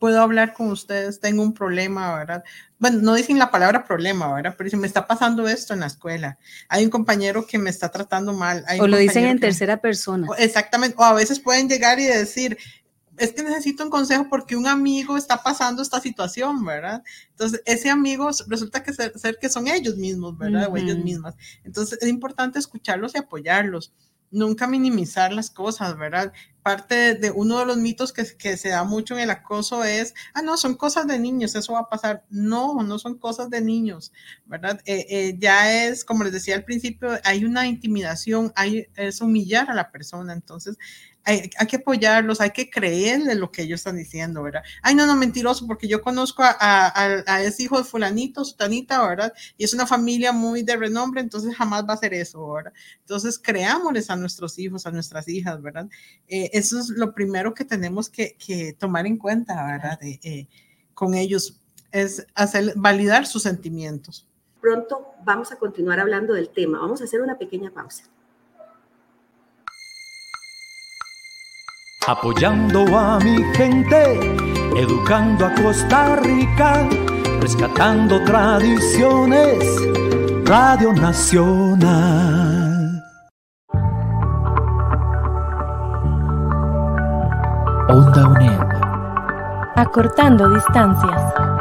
puedo 0.00 0.20
hablar 0.20 0.54
con 0.54 0.70
ustedes, 0.70 1.20
tengo 1.20 1.42
un 1.42 1.54
problema, 1.54 2.16
¿verdad? 2.16 2.42
Bueno, 2.78 3.00
no 3.02 3.14
dicen 3.14 3.38
la 3.38 3.50
palabra 3.50 3.84
problema, 3.84 4.34
¿verdad? 4.34 4.54
Pero 4.56 4.64
dicen, 4.64 4.80
me 4.80 4.86
está 4.86 5.06
pasando 5.06 5.46
esto 5.46 5.74
en 5.74 5.80
la 5.80 5.86
escuela. 5.86 6.38
Hay 6.70 6.82
un 6.82 6.90
compañero 6.90 7.46
que 7.46 7.58
me 7.58 7.68
está 7.68 7.90
tratando 7.90 8.32
mal. 8.32 8.64
o 8.80 8.86
lo 8.86 8.96
dicen 8.96 9.26
en 9.26 9.38
tercera 9.38 9.76
persona. 9.76 10.26
Exactamente. 10.38 10.96
O 10.98 11.04
a 11.04 11.12
veces 11.12 11.38
pueden 11.38 11.68
llegar 11.68 12.00
y 12.00 12.06
decir, 12.06 12.56
es 13.20 13.34
que 13.34 13.42
necesito 13.42 13.84
un 13.84 13.90
consejo 13.90 14.28
porque 14.30 14.56
un 14.56 14.66
amigo 14.66 15.18
está 15.18 15.42
pasando 15.42 15.82
esta 15.82 16.00
situación, 16.00 16.64
¿verdad? 16.64 17.04
Entonces, 17.32 17.62
ese 17.66 17.90
amigo 17.90 18.30
resulta 18.48 18.82
que 18.82 18.94
ser, 18.94 19.38
que 19.38 19.50
son 19.50 19.68
ellos 19.68 19.96
mismos, 19.98 20.38
¿verdad? 20.38 20.68
O 20.72 20.76
ellas 20.78 20.96
mismas. 20.96 21.36
Entonces, 21.62 21.98
es 22.00 22.08
importante 22.08 22.58
escucharlos 22.58 23.14
y 23.14 23.18
apoyarlos. 23.18 23.92
Nunca 24.30 24.66
minimizar 24.66 25.32
las 25.34 25.50
cosas, 25.50 25.98
¿verdad? 25.98 26.32
Parte 26.62 27.14
de, 27.14 27.30
uno 27.30 27.58
de 27.58 27.66
los 27.66 27.76
mitos 27.76 28.12
que, 28.12 28.24
que, 28.38 28.56
se 28.56 28.70
da 28.70 28.84
mucho 28.84 29.14
en 29.14 29.20
el 29.20 29.30
acoso 29.30 29.84
es, 29.84 30.14
ah, 30.32 30.40
no, 30.40 30.56
son 30.56 30.76
cosas 30.76 31.06
de 31.06 31.18
niños, 31.18 31.54
eso 31.54 31.74
va 31.74 31.80
a 31.80 31.88
pasar. 31.90 32.24
No, 32.30 32.82
no 32.82 32.98
son 32.98 33.18
cosas 33.18 33.50
de 33.50 33.60
niños, 33.60 34.12
¿verdad? 34.46 34.80
Eh, 34.86 35.04
eh, 35.10 35.36
ya 35.38 35.84
es, 35.84 36.06
como 36.06 36.24
les 36.24 36.32
decía 36.32 36.54
al 36.54 36.64
principio, 36.64 37.10
hay 37.24 37.44
una 37.44 37.66
intimidación, 37.66 38.50
hay, 38.56 38.86
es 38.94 39.20
humillar 39.20 39.68
a 39.70 39.74
la 39.74 39.90
persona. 39.90 40.32
Entonces, 40.32 40.78
hay, 41.24 41.50
que 41.68 41.76
apoyarlos, 41.76 42.40
hay 42.40 42.50
que 42.50 42.70
creerle 42.70 43.34
lo 43.34 43.50
que 43.50 43.62
ellos 43.62 43.80
están 43.80 43.96
diciendo, 43.96 44.42
¿verdad? 44.42 44.62
Ay, 44.82 44.94
no, 44.94 45.06
no, 45.06 45.16
mentiroso, 45.16 45.66
porque 45.66 45.86
yo 45.86 46.00
conozco 46.02 46.42
a, 46.44 47.40
ese 47.42 47.64
hijo 47.64 47.78
de 47.78 47.84
fulanito, 47.84 48.44
sutanita, 48.44 49.06
¿verdad? 49.06 49.32
Y 49.56 49.64
es 49.64 49.74
una 49.74 49.86
familia 49.86 50.32
muy 50.32 50.62
de 50.62 50.76
renombre, 50.76 51.20
entonces 51.20 51.54
jamás 51.54 51.84
va 51.88 51.94
a 51.94 51.98
ser 51.98 52.14
eso, 52.14 52.52
¿verdad? 52.52 52.72
Entonces, 53.00 53.38
creámosles 53.38 54.10
a 54.10 54.16
nuestros 54.16 54.58
hijos, 54.58 54.86
a 54.86 54.90
nuestras 54.90 55.28
hijas, 55.28 55.60
¿verdad? 55.62 55.88
Eh, 56.28 56.50
eso 56.52 56.78
es 56.78 56.88
lo 56.88 57.14
primero 57.14 57.54
que 57.54 57.64
tenemos 57.64 58.08
que, 58.08 58.36
tomar 58.78 59.06
en 59.06 59.16
cuenta, 59.16 59.64
¿verdad? 59.66 59.98
Eh, 60.02 60.46
con 60.94 61.14
ellos, 61.14 61.60
es 61.92 62.26
hacer, 62.34 62.72
validar 62.76 63.26
sus 63.26 63.42
sentimientos. 63.42 64.26
Pronto 64.60 65.14
vamos 65.24 65.52
a 65.52 65.56
continuar 65.56 66.00
hablando 66.00 66.34
del 66.34 66.50
tema. 66.50 66.78
Vamos 66.78 67.00
a 67.00 67.04
hacer 67.04 67.20
una 67.20 67.38
pequeña 67.38 67.70
pausa. 67.70 68.04
Apoyando 72.06 72.96
a 72.96 73.18
mi 73.18 73.44
gente, 73.54 74.18
educando 74.74 75.44
a 75.44 75.50
Costa 75.50 76.16
Rica, 76.16 76.88
rescatando 77.40 78.24
tradiciones, 78.24 79.58
Radio 80.46 80.94
Nacional. 80.94 82.40
Onda 87.90 88.28
UNED. 88.28 88.60
Acortando 89.76 90.48
distancias. 90.54 91.59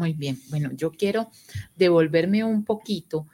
Muy 0.00 0.14
bien. 0.14 0.40
Bueno, 0.48 0.70
yo 0.72 0.92
quiero 0.92 1.30
devolverme 1.76 2.42
un 2.42 2.64
poquito 2.64 3.26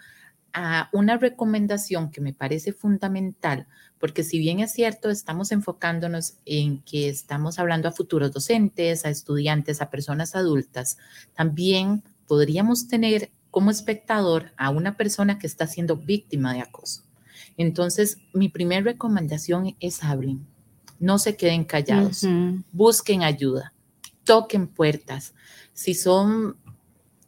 a 0.52 0.88
una 0.92 1.16
recomendación 1.16 2.10
que 2.10 2.20
me 2.20 2.32
parece 2.32 2.72
fundamental, 2.72 3.68
porque 4.00 4.24
si 4.24 4.40
bien 4.40 4.58
es 4.58 4.72
cierto, 4.72 5.08
estamos 5.08 5.52
enfocándonos 5.52 6.38
en 6.44 6.82
que 6.82 7.08
estamos 7.08 7.60
hablando 7.60 7.88
a 7.88 7.92
futuros 7.92 8.32
docentes, 8.32 9.06
a 9.06 9.10
estudiantes, 9.10 9.80
a 9.80 9.90
personas 9.90 10.34
adultas, 10.34 10.98
también 11.36 12.02
podríamos 12.26 12.88
tener 12.88 13.30
como 13.52 13.70
espectador 13.70 14.50
a 14.56 14.70
una 14.70 14.96
persona 14.96 15.38
que 15.38 15.46
está 15.46 15.68
siendo 15.68 15.96
víctima 15.96 16.52
de 16.52 16.62
acoso. 16.62 17.04
Entonces, 17.56 18.18
mi 18.32 18.48
primera 18.48 18.82
recomendación 18.82 19.76
es 19.78 20.02
hablen, 20.02 20.44
no 20.98 21.20
se 21.20 21.36
queden 21.36 21.62
callados, 21.62 22.26
busquen 22.72 23.22
ayuda, 23.22 23.72
toquen 24.26 24.66
puertas, 24.66 25.34
si 25.72 25.94
son, 25.94 26.58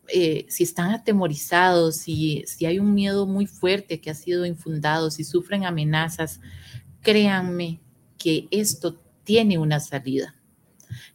eh, 0.08 0.44
si 0.50 0.64
están 0.64 0.90
atemorizados, 0.90 1.96
si, 1.96 2.44
si 2.46 2.66
hay 2.66 2.78
un 2.78 2.92
miedo 2.92 3.26
muy 3.26 3.46
fuerte 3.46 4.02
que 4.02 4.10
ha 4.10 4.14
sido 4.14 4.44
infundado, 4.44 5.10
si 5.10 5.24
sufren 5.24 5.64
amenazas, 5.64 6.40
créanme 7.00 7.80
que 8.18 8.48
esto 8.50 9.00
tiene 9.24 9.56
una 9.56 9.80
salida. 9.80 10.34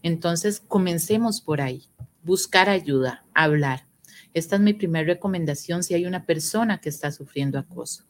Entonces, 0.02 0.62
comencemos 0.68 1.42
por 1.42 1.62
ahí, 1.62 1.84
buscar 2.24 2.70
ayuda, 2.70 3.26
hablar. 3.34 3.86
Esta 4.34 4.56
es 4.56 4.62
mi 4.62 4.74
primera 4.74 5.06
recomendación 5.06 5.84
si 5.84 5.94
hay 5.94 6.06
una 6.06 6.26
persona 6.26 6.80
que 6.80 6.90
está 6.90 7.12
sufriendo 7.12 7.60
acoso. 7.60 8.06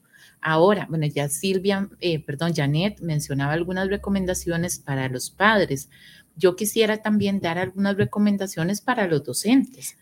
Ahora, 0.46 0.88
bueno, 0.89 1.06
ya 1.06 1.30
Silvia, 1.30 1.89
eh, 2.01 2.20
perdón, 2.24 2.53
Janet 2.53 3.00
mencionaba 3.00 3.53
algunas 3.53 3.88
recomendaciones 3.88 4.77
para 4.77 5.08
los 5.08 5.32
padres 5.32 5.89
yo 6.36 6.56
quisiera 6.56 6.98
también 6.98 7.40
dar 7.40 7.58
algunas 7.58 7.96
recomendaciones 7.98 8.82
para 8.82 9.08
los 9.08 9.24
docentes 9.24 9.98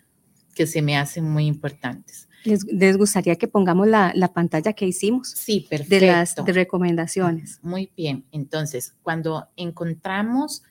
que 0.56 0.68
se 0.68 0.82
me 0.82 0.98
hacen 0.98 1.30
muy 1.30 1.46
importantes. 1.46 2.28
Les, 2.44 2.98
gustaría 2.98 3.36
que 3.36 3.48
pongamos 3.48 3.88
la, 3.88 4.32
pantalla 4.34 4.74
que 4.74 4.86
hicimos. 4.88 5.30
Sí, 5.30 5.68
perfecto. 5.70 5.96
De 5.96 6.08
las 6.08 6.36
recomendaciones. 6.36 7.60
Muy 7.62 7.92
bien. 7.96 8.26
Entonces, 8.32 8.96
cuando 9.04 9.50
encontramos, 9.56 10.64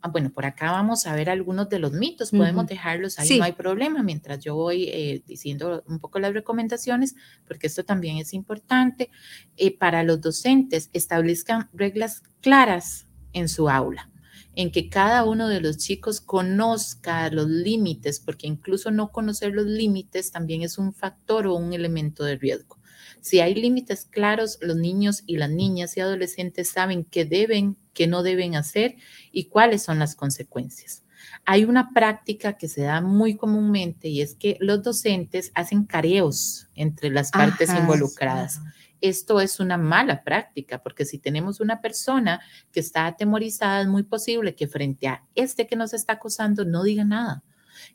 ah, 0.00 0.08
bueno, 0.08 0.30
por 0.30 0.46
acá 0.46 0.72
vamos 0.72 1.06
a 1.06 1.14
ver 1.14 1.28
algunos 1.28 1.68
de 1.68 1.78
los 1.78 1.92
mitos, 1.92 2.30
podemos 2.30 2.66
dejarlos 2.66 3.18
ahí, 3.18 3.38
no 3.38 3.44
hay 3.44 3.52
problema, 3.52 4.02
mientras 4.02 4.38
yo 4.42 4.54
voy 4.54 4.84
eh, 4.84 5.22
diciendo 5.26 5.84
un 5.86 5.98
poco 5.98 6.18
las 6.18 6.32
recomendaciones, 6.32 7.14
porque 7.46 7.66
esto 7.66 7.84
también 7.84 8.16
es 8.16 8.32
importante. 8.32 9.10
Eh, 9.56 9.76
para 9.76 10.04
los 10.04 10.22
docentes, 10.22 10.88
establezcan 10.94 11.68
reglas 11.74 12.22
claras 12.40 13.06
en 13.34 13.48
su 13.50 13.68
aula 13.68 14.10
en 14.56 14.70
que 14.70 14.88
cada 14.88 15.24
uno 15.24 15.48
de 15.48 15.60
los 15.60 15.78
chicos 15.78 16.20
conozca 16.20 17.28
los 17.30 17.48
límites, 17.48 18.20
porque 18.20 18.46
incluso 18.46 18.90
no 18.90 19.10
conocer 19.10 19.52
los 19.52 19.66
límites 19.66 20.30
también 20.30 20.62
es 20.62 20.78
un 20.78 20.92
factor 20.92 21.46
o 21.46 21.54
un 21.54 21.72
elemento 21.72 22.24
de 22.24 22.36
riesgo. 22.36 22.78
Si 23.20 23.40
hay 23.40 23.54
límites 23.54 24.04
claros, 24.04 24.58
los 24.60 24.76
niños 24.76 25.22
y 25.26 25.38
las 25.38 25.50
niñas 25.50 25.96
y 25.96 26.00
adolescentes 26.00 26.68
saben 26.68 27.04
qué 27.04 27.24
deben, 27.24 27.76
qué 27.94 28.06
no 28.06 28.22
deben 28.22 28.54
hacer 28.54 28.96
y 29.32 29.46
cuáles 29.46 29.82
son 29.82 29.98
las 29.98 30.14
consecuencias. 30.14 31.04
Hay 31.46 31.64
una 31.64 31.90
práctica 31.92 32.58
que 32.58 32.68
se 32.68 32.82
da 32.82 33.00
muy 33.00 33.36
comúnmente 33.36 34.08
y 34.08 34.20
es 34.20 34.34
que 34.34 34.58
los 34.60 34.82
docentes 34.82 35.52
hacen 35.54 35.84
careos 35.84 36.68
entre 36.74 37.10
las 37.10 37.30
partes 37.30 37.70
involucradas. 37.70 38.60
Esto 39.04 39.38
es 39.38 39.60
una 39.60 39.76
mala 39.76 40.24
práctica 40.24 40.82
porque 40.82 41.04
si 41.04 41.18
tenemos 41.18 41.60
una 41.60 41.82
persona 41.82 42.40
que 42.72 42.80
está 42.80 43.04
atemorizada, 43.04 43.82
es 43.82 43.86
muy 43.86 44.04
posible 44.04 44.54
que 44.54 44.66
frente 44.66 45.08
a 45.08 45.26
este 45.34 45.66
que 45.66 45.76
nos 45.76 45.92
está 45.92 46.14
acosando 46.14 46.64
no 46.64 46.82
diga 46.82 47.04
nada. 47.04 47.44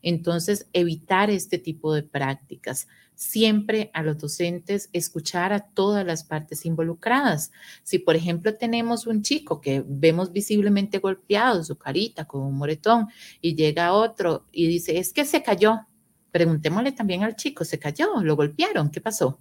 Entonces, 0.03 0.67
evitar 0.71 1.31
este 1.31 1.57
tipo 1.57 1.95
de 1.95 2.03
prácticas. 2.03 2.87
Siempre 3.15 3.89
a 3.95 4.03
los 4.03 4.19
docentes 4.19 4.91
escuchar 4.93 5.51
a 5.51 5.61
todas 5.61 6.05
las 6.05 6.23
partes 6.23 6.63
involucradas. 6.67 7.51
Si, 7.81 7.97
por 7.97 8.15
ejemplo, 8.15 8.53
tenemos 8.53 9.07
un 9.07 9.23
chico 9.23 9.61
que 9.61 9.83
vemos 9.87 10.31
visiblemente 10.31 10.99
golpeado, 10.99 11.63
su 11.63 11.75
carita 11.75 12.25
con 12.25 12.43
un 12.43 12.55
moretón, 12.55 13.07
y 13.41 13.55
llega 13.55 13.93
otro 13.93 14.45
y 14.51 14.67
dice, 14.67 14.99
es 14.99 15.11
que 15.11 15.25
se 15.25 15.41
cayó. 15.41 15.87
Preguntémosle 16.29 16.91
también 16.91 17.23
al 17.23 17.35
chico, 17.35 17.65
¿se 17.65 17.79
cayó? 17.79 18.21
¿Lo 18.21 18.35
golpearon? 18.35 18.91
¿Qué 18.91 19.01
pasó? 19.01 19.39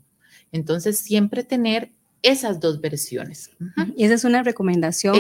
Entonces, 0.53 0.99
siempre 0.99 1.45
tener 1.45 1.93
esas 2.23 2.61
dos 2.61 2.81
versiones. 2.81 3.51
Y 3.97 4.05
esa 4.05 4.15
es 4.15 4.25
una 4.25 4.43
recomendación, 4.43 5.17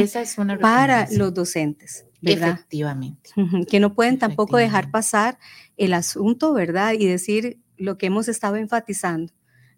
para 0.61 1.09
los 1.13 1.33
docentes. 1.35 2.05
¿verdad? 2.21 2.51
Efectivamente. 2.51 3.31
Que 3.69 3.81
no 3.81 3.95
pueden 3.95 4.19
tampoco 4.19 4.57
dejar 4.57 4.91
pasar 4.91 5.39
el 5.77 5.95
asunto, 5.95 6.53
¿verdad? 6.53 6.95
Y 6.99 7.07
decir 7.07 7.61
lo 7.77 7.97
que 7.97 8.07
hemos 8.07 8.29
estado 8.29 8.57
enfatizando. 8.57 9.33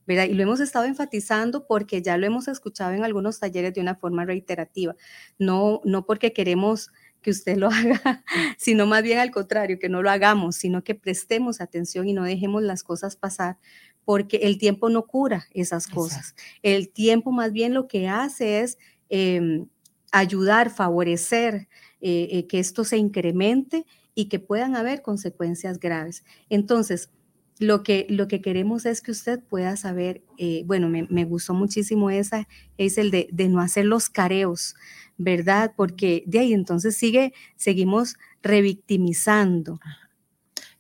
¿verdad? 0.06 0.24
Y 0.24 0.34
lo 0.34 0.42
hemos 0.42 0.58
estado 0.58 0.86
enfatizando 0.86 1.66
porque 1.66 2.02
ya 2.02 2.16
lo 2.16 2.26
hemos 2.26 2.48
escuchado 2.48 2.92
en 2.92 3.04
algunos 3.04 3.38
talleres 3.38 3.74
de 3.74 3.80
una 3.80 3.94
forma 3.94 4.24
reiterativa, 4.24 4.96
no, 5.38 5.80
no 5.84 6.04
porque 6.04 6.32
queremos 6.32 6.90
que 7.22 7.30
usted 7.30 7.56
lo 7.56 7.68
haga, 7.72 8.24
sino 8.58 8.86
más 8.86 9.04
bien 9.04 9.18
al 9.18 9.30
contrario, 9.30 9.78
que 9.78 9.88
no 9.88 10.02
lo 10.02 10.10
hagamos, 10.10 10.56
sino 10.56 10.82
que 10.82 10.96
prestemos 10.96 11.60
atención 11.60 12.08
y 12.08 12.12
no 12.12 12.24
dejemos 12.24 12.62
las 12.62 12.82
cosas 12.82 13.14
pasar, 13.14 13.58
porque 14.04 14.38
el 14.38 14.58
tiempo 14.58 14.88
no 14.88 15.06
cura 15.06 15.46
esas 15.52 15.86
cosas. 15.86 16.34
El 16.62 16.90
tiempo 16.90 17.32
más 17.32 17.52
bien 17.52 17.74
lo 17.74 17.86
que 17.86 18.08
hace 18.08 18.60
es 18.60 18.78
em, 19.08 19.66
ayudar, 20.12 20.70
favorecer 20.70 21.68
eh, 22.00 22.28
eh, 22.30 22.46
que 22.46 22.58
esto 22.58 22.84
se 22.84 22.96
incremente 22.96 23.86
y 24.14 24.26
que 24.26 24.38
puedan 24.38 24.76
haber 24.76 25.02
consecuencias 25.02 25.78
graves. 25.78 26.24
Entonces, 26.48 27.10
lo 27.58 27.82
que, 27.82 28.06
lo 28.08 28.26
que 28.26 28.40
queremos 28.40 28.86
es 28.86 29.02
que 29.02 29.10
usted 29.10 29.38
pueda 29.38 29.76
saber, 29.76 30.22
eh, 30.38 30.62
bueno, 30.64 30.88
me, 30.88 31.24
gustó 31.24 31.52
muchísimo 31.52 32.10
esa, 32.10 32.48
es 32.78 32.96
el 32.96 33.10
de, 33.10 33.28
de, 33.30 33.48
no 33.48 33.60
hacer 33.60 33.84
los 33.84 34.08
careos, 34.08 34.74
¿verdad? 35.18 35.74
Porque 35.76 36.24
de 36.26 36.38
ahí 36.38 36.54
entonces 36.54 36.96
sigue, 36.96 37.34
seguimos 37.56 38.16
revictimizando 38.42 39.78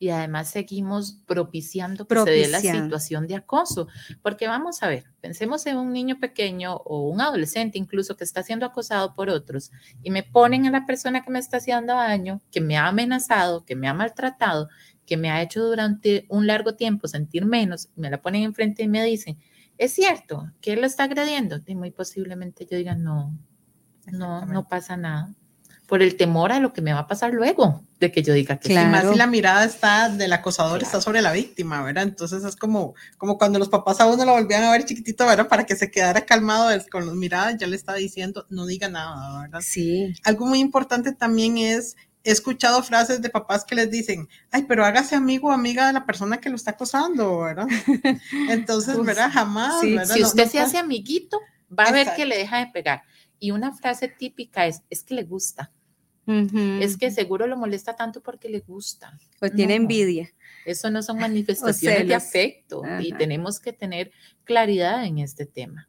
y 0.00 0.08
además 0.08 0.48
seguimos 0.48 1.20
propiciando 1.26 2.08
que 2.08 2.18
se 2.24 2.30
dé 2.30 2.48
la 2.48 2.60
situación 2.60 3.26
de 3.26 3.36
acoso. 3.36 3.86
Porque 4.22 4.48
vamos 4.48 4.82
a 4.82 4.88
ver, 4.88 5.04
pensemos 5.20 5.66
en 5.66 5.76
un 5.76 5.92
niño 5.92 6.18
pequeño 6.18 6.76
o 6.76 7.06
un 7.10 7.20
adolescente 7.20 7.78
incluso 7.78 8.16
que 8.16 8.24
está 8.24 8.42
siendo 8.42 8.64
acosado 8.64 9.12
por 9.14 9.28
otros 9.28 9.70
y 10.02 10.10
me 10.10 10.22
ponen 10.22 10.66
a 10.66 10.70
la 10.70 10.86
persona 10.86 11.22
que 11.22 11.30
me 11.30 11.38
está 11.38 11.58
haciendo 11.58 11.92
daño, 11.92 12.40
que 12.50 12.62
me 12.62 12.78
ha 12.78 12.88
amenazado, 12.88 13.66
que 13.66 13.76
me 13.76 13.88
ha 13.88 13.94
maltratado, 13.94 14.70
que 15.04 15.18
me 15.18 15.30
ha 15.30 15.42
hecho 15.42 15.62
durante 15.62 16.24
un 16.30 16.46
largo 16.46 16.76
tiempo 16.76 17.06
sentir 17.06 17.44
menos, 17.44 17.90
me 17.94 18.08
la 18.08 18.22
ponen 18.22 18.44
enfrente 18.44 18.82
y 18.82 18.88
me 18.88 19.04
dicen, 19.04 19.38
es 19.76 19.92
cierto 19.92 20.50
que 20.62 20.72
él 20.72 20.80
lo 20.80 20.86
está 20.86 21.04
agrediendo. 21.04 21.60
Y 21.66 21.74
muy 21.74 21.90
posiblemente 21.90 22.66
yo 22.70 22.78
diga, 22.78 22.94
no, 22.94 23.38
no, 24.10 24.46
no 24.46 24.66
pasa 24.66 24.96
nada 24.96 25.34
por 25.90 26.02
el 26.02 26.16
temor 26.16 26.52
a 26.52 26.60
lo 26.60 26.72
que 26.72 26.82
me 26.82 26.92
va 26.92 27.00
a 27.00 27.06
pasar 27.08 27.34
luego 27.34 27.82
de 27.98 28.12
que 28.12 28.22
yo 28.22 28.32
diga 28.32 28.60
que 28.60 28.68
claro. 28.68 28.90
más 28.90 29.10
si 29.10 29.18
la 29.18 29.26
mirada 29.26 29.64
está 29.64 30.08
del 30.08 30.32
acosador 30.32 30.84
está 30.84 31.00
sobre 31.00 31.20
la 31.20 31.32
víctima, 31.32 31.82
¿verdad? 31.82 32.04
Entonces 32.04 32.44
es 32.44 32.54
como, 32.54 32.94
como 33.18 33.36
cuando 33.36 33.58
los 33.58 33.68
papás 33.68 34.00
a 34.00 34.06
uno 34.06 34.24
lo 34.24 34.32
volvían 34.32 34.62
a 34.62 34.70
ver 34.70 34.84
chiquitito, 34.84 35.26
¿verdad? 35.26 35.48
Para 35.48 35.66
que 35.66 35.74
se 35.74 35.90
quedara 35.90 36.24
calmado 36.24 36.70
con 36.92 37.06
las 37.06 37.16
miradas, 37.16 37.56
ya 37.58 37.66
le 37.66 37.74
estaba 37.74 37.98
diciendo, 37.98 38.46
no 38.50 38.66
diga 38.66 38.88
nada, 38.88 39.42
¿verdad? 39.42 39.60
Sí. 39.62 40.14
Algo 40.22 40.46
muy 40.46 40.60
importante 40.60 41.12
también 41.12 41.58
es 41.58 41.96
he 42.22 42.30
escuchado 42.30 42.84
frases 42.84 43.20
de 43.20 43.28
papás 43.28 43.64
que 43.64 43.74
les 43.74 43.90
dicen, 43.90 44.28
ay, 44.52 44.66
pero 44.68 44.84
hágase 44.84 45.16
amigo 45.16 45.48
o 45.48 45.52
amiga 45.52 45.88
de 45.88 45.92
la 45.92 46.06
persona 46.06 46.38
que 46.38 46.50
lo 46.50 46.56
está 46.56 46.70
acosando, 46.70 47.40
¿verdad? 47.40 47.66
Entonces, 48.48 48.96
¿verdad? 49.02 49.28
Jamás. 49.32 49.82
¿verdad? 49.82 50.14
Si 50.14 50.22
usted 50.22 50.46
se 50.46 50.60
hace 50.60 50.78
amiguito, 50.78 51.40
va 51.76 51.84
a 51.84 51.92
ver 51.92 52.14
que 52.14 52.26
le 52.26 52.38
deja 52.38 52.58
de 52.58 52.68
pegar. 52.68 53.02
Y 53.40 53.50
una 53.50 53.72
frase 53.72 54.06
típica 54.06 54.66
es, 54.66 54.82
es 54.88 55.02
que 55.02 55.14
le 55.14 55.24
gusta. 55.24 55.72
Es 56.26 56.96
que 56.96 57.10
seguro 57.10 57.46
lo 57.46 57.56
molesta 57.56 57.96
tanto 57.96 58.22
porque 58.22 58.48
le 58.48 58.60
gusta. 58.60 59.18
O 59.40 59.48
tiene 59.48 59.74
envidia. 59.74 60.30
Eso 60.64 60.90
no 60.90 61.02
son 61.02 61.18
manifestaciones 61.20 62.06
de 62.06 62.14
afecto 62.14 62.82
y 63.00 63.12
tenemos 63.12 63.58
que 63.58 63.72
tener 63.72 64.12
claridad 64.44 65.04
en 65.04 65.18
este 65.18 65.46
tema. 65.46 65.88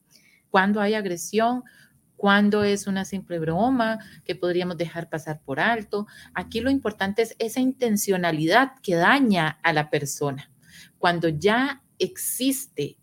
Cuando 0.50 0.82
hay 0.82 0.96
agresión, 0.96 1.64
cuándo 2.22 2.64
es 2.64 2.86
una 2.88 3.04
simple 3.04 3.40
broma 3.40 3.98
que 4.24 4.36
podríamos 4.36 4.78
dejar 4.78 5.10
pasar 5.10 5.42
por 5.42 5.60
alto. 5.60 6.08
Aquí 6.34 6.60
lo 6.60 6.70
importante 6.70 7.24
es 7.24 7.36
esa 7.40 7.60
intencionalidad 7.60 8.74
que 8.84 8.96
daña 8.96 9.60
a 9.64 9.74
la 9.74 9.90
persona. 9.90 10.52
Cuando 11.00 11.30
ya 11.30 11.84
existe 11.98 12.98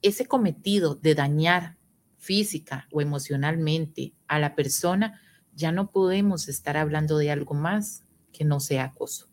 ese 0.00 0.26
cometido 0.26 0.94
de 0.94 1.14
dañar 1.14 1.76
física 2.16 2.88
o 2.90 3.02
emocionalmente 3.02 4.14
a 4.28 4.38
la 4.38 4.54
persona, 4.54 5.20
ya 5.54 5.72
no 5.72 5.90
podemos 5.90 6.48
estar 6.48 6.76
hablando 6.76 7.18
de 7.18 7.30
algo 7.30 7.54
más 7.54 8.02
que 8.32 8.44
no 8.44 8.60
sea 8.60 8.84
acoso. 8.84 9.28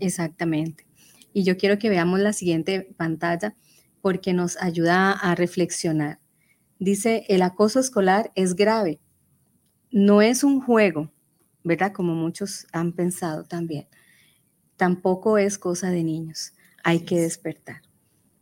Exactamente. 0.00 0.86
Y 1.32 1.44
yo 1.44 1.56
quiero 1.56 1.78
que 1.78 1.90
veamos 1.90 2.20
la 2.20 2.32
siguiente 2.32 2.94
pantalla 2.96 3.54
porque 4.00 4.32
nos 4.32 4.56
ayuda 4.56 5.12
a 5.12 5.34
reflexionar. 5.34 6.18
Dice, 6.78 7.24
el 7.28 7.42
acoso 7.42 7.80
escolar 7.80 8.32
es 8.34 8.54
grave. 8.54 9.00
No 9.90 10.20
es 10.22 10.44
un 10.44 10.60
juego, 10.60 11.10
¿verdad? 11.64 11.92
Como 11.92 12.14
muchos 12.14 12.66
han 12.72 12.92
pensado 12.92 13.44
también. 13.44 13.86
Tampoco 14.76 15.38
es 15.38 15.58
cosa 15.58 15.90
de 15.90 16.04
niños. 16.04 16.52
Hay 16.84 17.00
que 17.00 17.20
despertar. 17.20 17.82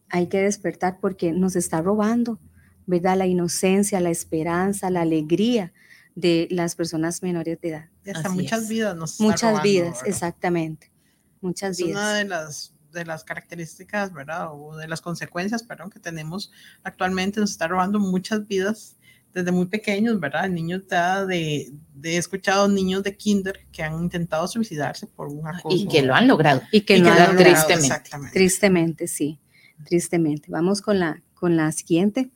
Hay 0.09 0.29
que 0.29 0.40
despertar 0.40 0.99
porque 1.01 1.33
nos 1.33 1.57
está 1.57 1.81
robando, 1.81 2.40
¿verdad? 2.87 3.17
La 3.17 3.27
inocencia, 3.27 4.01
la 4.01 4.11
esperanza, 4.11 4.90
la 4.90 5.03
alegría 5.03 5.73
de 6.14 6.48
las 6.50 6.74
personas 6.74 7.22
menores 7.22 7.61
de 7.61 7.68
edad. 7.68 7.88
hasta 8.14 8.29
muchas 8.29 8.68
vidas 8.68 8.96
nos 8.96 9.12
está 9.12 9.24
Muchas 9.24 9.62
vidas, 9.62 10.00
exactamente. 10.05 10.92
Muchas 11.40 11.77
vidas. 11.77 11.92
Una 11.92 12.14
de 12.14 12.24
las 12.24 12.74
de 12.94 13.05
las 13.05 13.24
características, 13.24 14.12
¿verdad? 14.12 14.48
O 14.53 14.77
de 14.77 14.88
las 14.88 15.00
consecuencias, 15.00 15.62
perdón, 15.62 15.90
que 15.90 15.98
tenemos 15.98 16.50
actualmente, 16.83 17.40
nos 17.40 17.50
está 17.50 17.66
robando 17.66 17.98
muchas 17.98 18.46
vidas 18.46 18.96
desde 19.35 19.50
muy 19.50 19.66
pequeños, 19.66 20.18
¿verdad? 20.20 20.48
Niños 20.48 20.88
de, 20.88 21.72
de, 21.92 22.14
he 22.14 22.16
escuchado 22.16 22.68
niños 22.68 23.03
de 23.03 23.16
kinder 23.16 23.66
que 23.72 23.83
han 23.83 24.00
intentado 24.00 24.46
suicidarse 24.46 25.09
por 25.09 25.27
un 25.29 25.46
acoso. 25.46 25.77
Y 25.77 25.88
que 25.88 26.03
lo 26.03 26.14
han 26.14 26.29
logrado. 26.29 26.62
Y 26.70 26.83
que, 26.83 26.98
lo, 26.98 27.11
han 27.11 27.35
logrado, 27.35 27.66
tristemente. 27.66 28.11
Tristemente, 28.33 29.09
sí, 29.09 29.40
tristemente. 29.85 30.46
Vamos 30.50 30.81
con 30.81 31.00
la, 31.00 31.20
con 31.35 31.57
la 31.57 31.72
siguiente. 31.72 32.31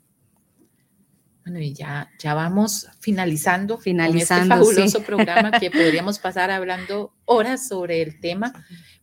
Bueno, 1.49 1.65
y 1.65 1.73
ya, 1.73 2.11
ya 2.19 2.35
vamos 2.35 2.89
finalizando, 3.01 3.79
finalizando 3.79 4.57
con 4.57 4.65
este 4.65 4.75
fabuloso 4.75 5.03
programa 5.03 5.51
que 5.53 5.71
podríamos 5.71 6.19
pasar 6.19 6.51
hablando 6.51 7.15
horas 7.25 7.67
sobre 7.67 8.03
el 8.03 8.21
tema, 8.21 8.53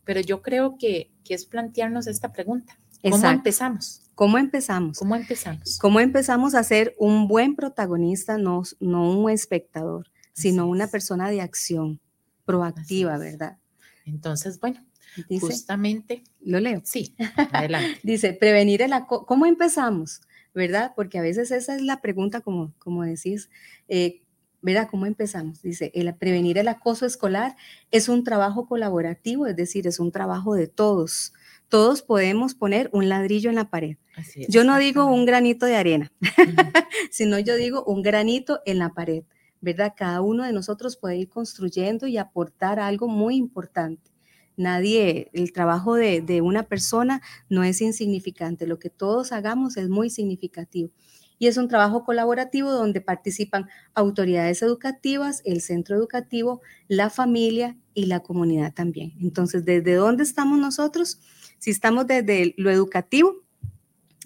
pero 0.03 0.19
yo 0.21 0.43
creo 0.43 0.77
que, 0.77 1.11
que 1.23 1.33
es 1.33 1.47
plantearnos 1.47 2.05
esta 2.05 2.31
pregunta. 2.31 2.77
¿Cómo 3.01 3.27
empezamos? 3.27 4.03
¿Cómo 4.13 4.37
empezamos? 4.37 4.99
¿Cómo 4.99 5.15
empezamos? 5.15 5.79
¿Cómo 5.79 5.99
empezamos 5.99 6.53
a 6.53 6.63
ser 6.63 6.93
un 6.99 7.27
buen 7.27 7.55
protagonista, 7.55 8.37
no, 8.37 8.61
no 8.79 9.09
un 9.09 9.31
espectador, 9.31 10.11
sino 10.33 10.67
una 10.67 10.85
persona 10.85 11.31
de 11.31 11.41
acción 11.41 11.99
proactiva, 12.45 13.17
¿verdad? 13.17 13.57
Entonces, 14.05 14.59
bueno, 14.59 14.85
justamente. 15.39 16.23
Lo 16.41 16.59
leo. 16.59 16.83
Sí, 16.85 17.15
adelante. 17.51 17.99
Dice, 18.03 18.33
prevenir 18.33 18.83
el 18.83 18.93
acoso. 18.93 19.25
¿Cómo 19.25 19.47
empezamos? 19.47 20.21
¿Verdad? 20.55 20.93
Porque 20.95 21.19
a 21.19 21.21
veces 21.21 21.51
esa 21.51 21.75
es 21.75 21.81
la 21.81 22.01
pregunta, 22.01 22.41
como, 22.41 22.73
como 22.79 23.03
decís, 23.03 23.49
eh, 23.87 24.21
¿verdad? 24.61 24.87
¿Cómo 24.89 25.05
empezamos? 25.05 25.61
Dice, 25.61 25.91
el 25.93 26.11
prevenir 26.15 26.57
el 26.57 26.69
acoso 26.69 27.05
escolar 27.05 27.55
es 27.91 28.09
un 28.09 28.23
trabajo 28.23 28.65
colaborativo, 28.65 29.45
es 29.45 29.55
decir, 29.55 29.85
es 29.85 29.99
un 29.99 30.11
trabajo 30.11 30.55
de 30.55 30.67
todos. 30.67 31.33
Todos 31.67 32.01
podemos 32.01 32.55
poner 32.55 32.89
un 32.93 33.09
ladrillo 33.09 33.49
en 33.49 33.57
la 33.57 33.69
pared. 33.69 33.97
yo 34.47 34.63
no 34.63 34.77
digo 34.79 35.05
un 35.05 35.25
granito 35.25 35.65
de 35.65 35.75
arena, 35.75 36.11
sino 37.11 37.37
yo 37.37 37.55
digo 37.57 37.83
un 37.83 38.01
granito 38.01 38.61
en 38.65 38.79
la 38.79 38.89
pared, 38.89 39.23
¿verdad? 39.61 39.93
Cada 39.95 40.21
uno 40.21 40.45
de 40.45 40.53
nosotros 40.53 40.95
puede 40.95 41.17
ir 41.17 41.29
construyendo 41.29 42.07
y 42.07 42.17
aportar 42.17 42.79
algo 42.79 43.07
muy 43.07 43.35
importante. 43.35 44.14
Nadie, 44.57 45.29
el 45.33 45.51
trabajo 45.51 45.95
de, 45.95 46.41
una 46.41 46.63
persona 46.63 47.21
no 47.49 47.63
es 47.63 47.81
insignificante, 47.81 48.67
lo 48.67 48.79
que 48.79 48.89
todos 48.89 49.31
hagamos 49.31 49.77
es 49.77 49.89
muy 49.89 50.09
significativo. 50.09 50.91
Y 51.37 51.47
es 51.47 51.57
un 51.57 51.67
trabajo 51.67 52.05
colaborativo 52.05 52.71
donde 52.71 53.01
participan 53.01 53.67
autoridades 53.93 54.61
educativas, 54.61 55.41
el 55.43 55.61
centro 55.61 55.97
educativo, 55.97 56.61
la 56.87 57.09
familia 57.09 57.77
y 57.93 58.05
la 58.05 58.21
comunidad 58.21 58.73
también. 58.73 59.13
Entonces, 59.19 59.65
¿desde 59.65 59.95
dónde 59.95 60.23
estamos 60.23 60.57
nosotros? 60.59 61.19
Si 61.59 61.71
estamos 61.71 62.07
desde 62.07 62.53
lo 62.57 62.71
educativo, 62.71 63.43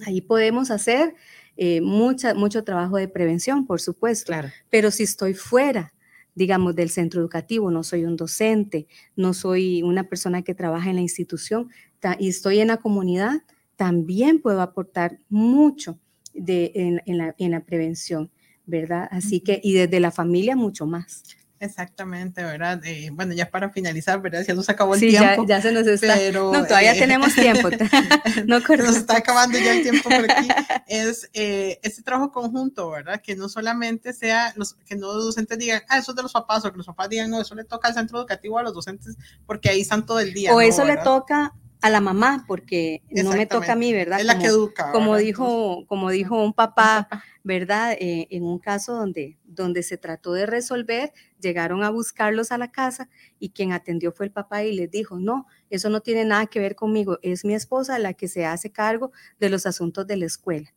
ahí 0.05 0.21
podemos 0.21 0.69
hacer 0.69 1.15
eh, 1.57 1.81
mucha, 1.81 2.35
mucho 2.35 2.63
trabajo 2.63 2.97
de 2.97 3.07
prevención, 3.07 3.65
por 3.65 3.81
supuesto. 3.81 4.27
Claro. 4.27 4.49
Pero 4.69 4.91
si 4.91 5.03
estoy 5.03 5.33
fuera 5.33 5.93
digamos, 6.39 6.73
del 6.73 6.89
centro 6.89 7.19
educativo, 7.19 7.69
no 7.69 7.83
soy 7.83 8.05
un 8.05 8.15
docente, 8.15 8.87
no 9.17 9.33
soy 9.33 9.83
una 9.83 10.07
persona 10.07 10.41
que 10.41 10.55
trabaja 10.55 10.89
en 10.89 10.95
la 10.95 11.01
institución 11.01 11.69
y 12.17 12.29
estoy 12.29 12.59
en 12.59 12.69
la 12.69 12.77
comunidad, 12.77 13.41
también 13.75 14.41
puedo 14.41 14.61
aportar 14.61 15.19
mucho 15.27 15.99
de, 16.33 16.71
en, 17.05 17.17
la, 17.17 17.35
en 17.37 17.51
la 17.51 17.65
prevención, 17.65 18.31
¿verdad? 18.65 19.09
Así 19.11 19.41
que, 19.41 19.59
y 19.61 19.73
desde 19.73 19.99
la 19.99 20.11
familia 20.11 20.55
mucho 20.55 20.85
más. 20.85 21.23
Exactamente, 21.61 22.41
¿verdad? 22.41 22.79
Eh, 22.85 23.09
bueno, 23.11 23.33
ya 23.33 23.49
para 23.49 23.69
finalizar, 23.69 24.21
¿verdad? 24.21 24.45
Ya 24.47 24.53
nos 24.53 24.69
acabó 24.69 24.95
el 24.95 25.01
tiempo. 25.01 25.45
Ya, 25.45 25.57
ya 25.57 25.61
se 25.61 25.71
nos 25.73 25.85
está. 25.87 26.15
Pero, 26.15 26.53
no, 26.53 26.65
todavía 26.65 26.95
eh, 26.95 26.99
tenemos 26.99 27.35
tiempo. 27.35 27.69
no 28.47 28.59
Nos 28.59 28.95
está 28.95 29.17
acabando 29.17 29.57
ya 29.57 29.73
el 29.73 29.83
tiempo 29.83 30.09
por 30.09 30.31
aquí. 30.31 30.47
Es 30.87 31.29
eh, 31.33 31.79
este 31.83 32.01
trabajo 32.01 32.31
conjunto, 32.31 32.89
¿verdad? 32.89 33.21
Que 33.21 33.35
no 33.35 33.47
solamente 33.47 34.11
sea, 34.11 34.53
los, 34.55 34.73
que 34.73 34.95
no 34.95 35.13
los 35.13 35.25
docentes 35.25 35.59
digan, 35.59 35.83
ah, 35.87 35.99
eso 35.99 36.13
es 36.13 36.15
de 36.15 36.23
los 36.23 36.33
papás, 36.33 36.65
o 36.65 36.71
que 36.71 36.77
los 36.77 36.87
papás 36.87 37.09
digan, 37.09 37.29
no, 37.29 37.39
eso 37.39 37.53
le 37.53 37.63
toca 37.63 37.89
al 37.89 37.93
centro 37.93 38.17
educativo 38.17 38.57
a 38.57 38.63
los 38.63 38.73
docentes, 38.73 39.15
porque 39.45 39.69
ahí 39.69 39.81
están 39.81 40.05
todo 40.05 40.19
el 40.19 40.33
día. 40.33 40.51
O 40.51 40.61
eso 40.61 40.83
le 40.85 40.97
toca 40.97 41.53
a 41.81 41.89
la 41.89 42.01
mamá, 42.01 42.43
porque 42.47 43.01
no 43.09 43.31
me 43.31 43.45
toca 43.45 43.73
a 43.73 43.75
mí, 43.75 43.93
¿verdad? 43.93 44.19
Es 44.19 44.25
la 44.25 44.37
que 44.37 44.47
educa. 44.47 44.91
Como 44.91 45.15
dijo, 45.15 45.85
como 45.87 46.09
dijo 46.09 46.43
un 46.43 46.53
papá, 46.53 47.07
¿verdad? 47.43 47.93
Eh, 47.93 48.27
en 48.31 48.43
un 48.43 48.59
caso 48.59 48.95
donde, 48.95 49.37
donde 49.45 49.81
se 49.83 49.97
trató 49.97 50.33
de 50.33 50.45
resolver, 50.45 51.13
llegaron 51.39 51.83
a 51.83 51.89
buscarlos 51.89 52.51
a 52.51 52.57
la 52.57 52.71
casa 52.71 53.09
y 53.39 53.51
quien 53.51 53.71
atendió 53.71 54.11
fue 54.11 54.25
el 54.25 54.31
papá 54.31 54.63
y 54.63 54.73
les 54.73 54.91
dijo, 54.91 55.19
no, 55.19 55.47
eso 55.69 55.89
no 55.89 56.01
tiene 56.01 56.25
nada 56.25 56.47
que 56.47 56.59
ver 56.59 56.75
conmigo, 56.75 57.17
es 57.21 57.45
mi 57.45 57.53
esposa 57.53 57.97
la 57.97 58.13
que 58.13 58.27
se 58.27 58.45
hace 58.45 58.71
cargo 58.71 59.11
de 59.39 59.49
los 59.49 59.65
asuntos 59.65 60.05
de 60.05 60.17
la 60.17 60.25
escuela. 60.25 60.73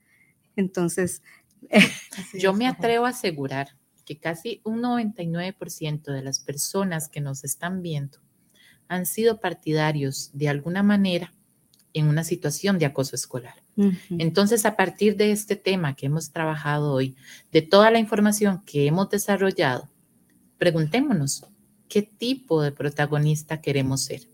Entonces, 0.54 1.22
yo 2.34 2.52
me 2.52 2.68
atrevo 2.68 3.06
a 3.06 3.10
asegurar 3.10 3.76
que 4.04 4.18
casi 4.18 4.60
un 4.64 4.82
99% 4.82 6.12
de 6.12 6.22
las 6.22 6.40
personas 6.40 7.08
que 7.08 7.20
nos 7.20 7.42
están 7.44 7.82
viendo 7.82 8.18
han 8.92 9.06
sido 9.06 9.40
partidarios 9.40 10.30
de 10.34 10.50
alguna 10.50 10.82
manera 10.82 11.32
en 11.94 12.08
una 12.08 12.24
situación 12.24 12.78
de 12.78 12.84
acoso 12.84 13.16
escolar. 13.16 13.54
Entonces, 14.18 14.66
a 14.66 14.76
partir 14.76 15.16
de 15.16 15.32
este 15.32 15.56
tema 15.56 15.96
que 15.96 16.04
hemos 16.04 16.30
trabajado 16.30 16.92
hoy, 16.92 17.16
de 17.50 17.62
toda 17.62 17.90
la 17.90 17.98
información 17.98 18.62
que 18.66 18.86
hemos 18.86 19.08
desarrollado, 19.08 19.88
preguntémonos, 20.58 21.46
¿qué 21.88 22.02
tipo 22.02 22.60
de 22.60 22.70
protagonista 22.70 23.62
queremos 23.62 24.02
ser? 24.02 24.28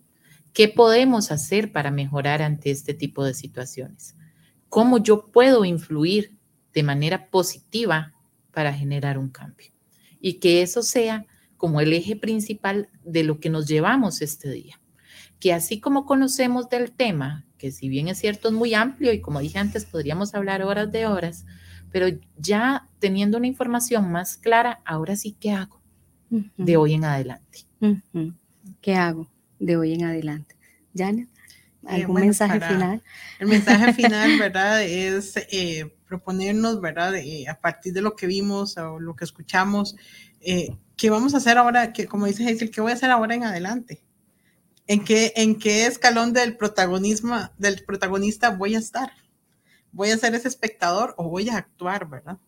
¿Qué 0.53 0.66
podemos 0.66 1.31
hacer 1.31 1.71
para 1.71 1.92
mejorar 1.92 2.42
ante 2.42 2.73
este 2.73 2.94
tipo 2.94 3.25
de 3.25 3.35
situaciones? 3.35 4.16
¿Cómo 4.68 4.99
yo 4.99 5.27
puedo 5.27 5.64
influir 5.64 6.37
de 6.75 6.83
manera 6.83 7.31
positiva 7.31 8.12
para 8.51 8.73
generar 8.73 9.18
un 9.18 9.29
cambio? 9.29 9.71
Y 10.21 10.35
que 10.35 10.62
eso 10.62 10.83
sea 10.83 11.27
como 11.59 11.81
el 11.81 11.92
eje 11.92 12.16
principal 12.16 12.88
de 13.05 13.25
lo 13.25 13.40
que 13.40 13.51
nos 13.51 13.66
llevamos 13.66 14.23
este 14.23 14.51
día. 14.51 14.81
Que 15.38 15.53
así 15.53 15.81
como 15.81 16.07
conocemos 16.07 16.71
del 16.71 16.92
tema, 16.92 17.44
que 17.59 17.71
si 17.73 17.88
bien 17.88 18.09
es 18.09 18.18
cierto 18.18 18.49
es 18.49 18.55
muy 18.55 18.73
amplio 18.73 19.12
y 19.12 19.21
como 19.21 19.40
dije 19.40 19.59
antes 19.59 19.85
podríamos 19.85 20.35
hablar 20.35 20.62
horas 20.62 20.90
de 20.90 21.07
horas, 21.07 21.44
pero 21.90 22.07
ya 22.37 22.88
teniendo 22.99 23.37
una 23.37 23.47
información 23.47 24.11
más 24.11 24.37
clara, 24.37 24.81
ahora 24.85 25.16
sí, 25.16 25.37
¿qué 25.38 25.51
hago 25.51 25.83
de 26.31 26.77
hoy 26.77 26.94
en 26.94 27.05
adelante? 27.05 27.66
¿Qué 28.81 28.94
hago 28.94 29.29
de 29.59 29.77
hoy 29.77 29.94
en 29.94 30.05
adelante? 30.05 30.57
Janet, 30.94 31.29
eh, 31.85 31.88
¿algún 32.03 32.21
mensaje 32.21 32.61
final? 32.61 33.03
El 33.38 33.49
mensaje 33.49 33.92
final, 33.94 34.38
¿verdad? 34.38 34.83
Es 34.83 35.35
eh, 35.51 35.90
proponernos, 36.07 36.81
¿verdad? 36.81 37.14
Eh, 37.16 37.49
a 37.49 37.59
partir 37.59 37.92
de 37.92 38.03
lo 38.03 38.14
que 38.14 38.27
vimos 38.27 38.77
o 38.77 39.01
lo 39.01 39.16
que 39.16 39.25
escuchamos, 39.25 39.97
¿qué 40.98 41.08
vamos 41.08 41.32
a 41.32 41.38
hacer 41.38 41.56
ahora? 41.56 41.94
Que, 41.94 42.06
como 42.06 42.26
dice 42.26 42.46
Hazel, 42.46 42.70
¿qué 42.70 42.82
voy 42.82 42.90
a 42.90 42.94
hacer 42.94 43.11
ahora 43.11 43.34
en 43.34 43.44
adelante? 43.44 44.02
¿En 44.87 45.04
qué, 45.04 45.32
¿En 45.37 45.58
qué 45.58 45.87
escalón 45.87 46.34
del 46.34 46.56
protagonismo, 46.56 47.37
del 47.56 47.84
protagonista 47.84 48.50
voy 48.50 48.74
a 48.74 48.78
estar? 48.78 49.12
¿Voy 49.92 50.11
a 50.11 50.18
ser 50.18 50.34
ese 50.34 50.48
espectador 50.48 51.14
o 51.16 51.30
voy 51.30 51.48
a 51.48 51.56
actuar, 51.56 52.08
verdad? 52.08 52.38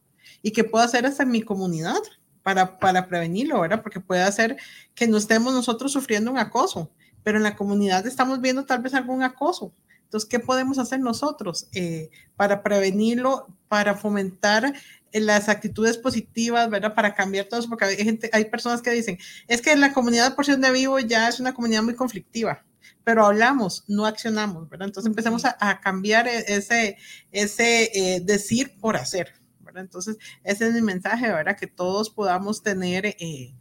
¿Y 0.43 0.51
qué 0.51 0.65
puedo 0.65 0.85
hacer 0.85 1.07
hasta 1.07 1.23
en 1.23 1.31
mi 1.31 1.43
comunidad 1.43 2.01
para, 2.43 2.79
para 2.79 3.07
prevenirlo, 3.07 3.61
verdad? 3.61 3.83
Porque 3.83 4.01
puede 4.01 4.23
hacer 4.23 4.57
que 4.95 5.07
no 5.07 5.17
estemos 5.17 5.55
nosotros 5.55 5.93
sufriendo 5.93 6.31
un 6.31 6.39
acoso, 6.39 6.91
pero 7.23 7.39
en 7.39 7.45
la 7.45 7.57
comunidad 7.57 8.07
estamos 8.07 8.41
viendo 8.41 8.65
tal 8.65 8.83
vez 8.83 8.95
algún 8.95 9.23
acoso 9.23 9.73
Entonces, 10.11 10.29
¿qué 10.29 10.41
podemos 10.41 10.81
hacer 10.81 10.99
nosotros 10.99 11.69
eh, 11.73 12.11
para 12.35 12.65
prevenirlo, 12.65 13.47
para 13.69 13.95
fomentar 13.95 14.75
las 15.13 15.49
actitudes 15.49 15.99
positivas, 15.99 16.69
¿verdad? 16.69 16.97
Para 16.97 17.15
cambiar 17.15 17.47
todo 17.47 17.61
eso, 17.61 17.69
porque 17.69 17.85
hay, 17.85 17.97
gente, 17.99 18.29
hay 18.33 18.47
personas 18.47 18.83
que 18.83 18.91
dicen, 18.91 19.19
es 19.47 19.63
que 19.63 19.77
la 19.77 19.93
comunidad 19.93 20.29
de 20.29 20.35
porción 20.35 20.61
de 20.61 20.73
vivo 20.73 20.99
ya 20.99 21.29
es 21.29 21.39
una 21.39 21.55
comunidad 21.55 21.85
muy 21.85 21.95
conflictiva, 21.95 22.65
pero 23.05 23.25
hablamos, 23.25 23.85
no 23.87 24.05
accionamos, 24.05 24.69
¿verdad? 24.69 24.89
Entonces 24.89 25.09
empezamos 25.09 25.45
a, 25.45 25.81
cambiar 25.81 26.27
e, 26.27 26.57
ese, 26.57 26.97
ese 27.31 27.93
eh, 27.95 28.21
decir 28.21 28.81
por 28.81 28.97
hacer, 28.97 29.35
¿verdad? 29.61 29.85
Entonces, 29.85 30.17
ese 30.43 30.67
es 30.67 30.75
mi 30.75 30.83
mensaje, 30.83 31.29
¿verdad? 31.29 31.57
Que 31.57 31.69
todos 31.69 32.11
podamos 32.11 32.65
tener... 32.65 33.07
Eh, 33.07 33.55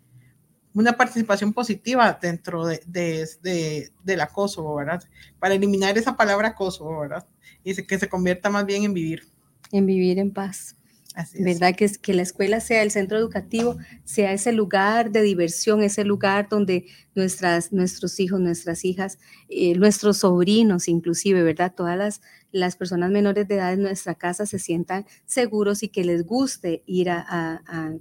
una 0.80 0.94
participación 0.94 1.52
positiva 1.52 2.18
dentro 2.22 2.66
de, 2.66 2.82
de, 2.88 3.92
del 4.02 4.22
acoso, 4.22 4.76
¿verdad? 4.76 5.04
Para 5.38 5.54
eliminar 5.54 5.98
esa 5.98 6.16
palabra 6.16 6.50
acoso, 6.50 7.00
¿verdad? 7.00 7.28
Y 7.66 7.76
que 7.84 8.00
se 8.00 8.08
convierta 8.08 8.50
más 8.50 8.66
bien 8.66 8.86
en 8.86 8.94
vivir. 8.94 9.28
En 9.74 9.86
vivir 9.86 10.20
en 10.20 10.32
paz. 10.32 10.78
Así 11.16 11.44
¿Verdad? 11.44 11.76
Que, 11.76 11.90
que 12.02 12.14
la 12.14 12.22
escuela 12.22 12.62
sea 12.62 12.82
el 12.82 12.92
centro 12.92 13.18
educativo, 13.18 13.78
sea 14.06 14.32
ese 14.32 14.54
lugar 14.54 15.12
de 15.12 15.22
diversión, 15.22 15.82
ese 15.82 16.06
lugar 16.06 16.48
donde 16.50 16.86
nuestras, 17.14 17.74
nuestros 17.74 18.18
hijos, 18.22 18.40
nuestras 18.40 18.86
hijas, 18.86 19.18
eh, 19.50 19.76
nuestros 19.76 20.20
sobrinos 20.20 20.88
inclusive, 20.88 21.44
¿verdad? 21.44 21.74
Todas 21.76 21.98
las, 21.98 22.22
las 22.54 22.78
personas 22.78 23.12
menores 23.12 23.50
de 23.50 23.56
edad 23.56 23.74
en 23.74 23.82
nuestra 23.82 24.16
casa 24.16 24.46
se 24.46 24.60
sientan 24.60 25.06
seguros 25.26 25.84
y 25.84 25.90
que 25.90 26.06
les 26.06 26.26
guste 26.26 26.84
ir 26.86 27.10
a 27.10 27.26
a, 27.28 27.92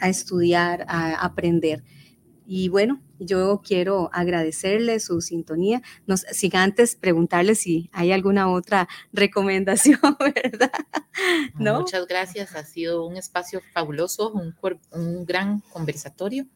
estudiar, 0.00 0.84
a 0.88 1.24
aprender. 1.24 1.82
Y 2.46 2.68
bueno, 2.68 3.00
yo 3.18 3.62
quiero 3.64 4.10
agradecerle 4.12 5.00
su 5.00 5.20
sintonía. 5.20 5.82
Nos, 6.06 6.20
sin 6.32 6.56
antes 6.56 6.94
preguntarle 6.96 7.54
si 7.54 7.88
hay 7.92 8.12
alguna 8.12 8.50
otra 8.50 8.88
recomendación, 9.12 10.00
¿verdad? 10.18 10.72
¿No? 11.58 11.80
Muchas 11.80 12.06
gracias. 12.06 12.54
Ha 12.54 12.64
sido 12.64 13.06
un 13.06 13.16
espacio 13.16 13.60
fabuloso, 13.72 14.32
un, 14.32 14.54
un 14.92 15.24
gran 15.24 15.60
conversatorio 15.60 16.46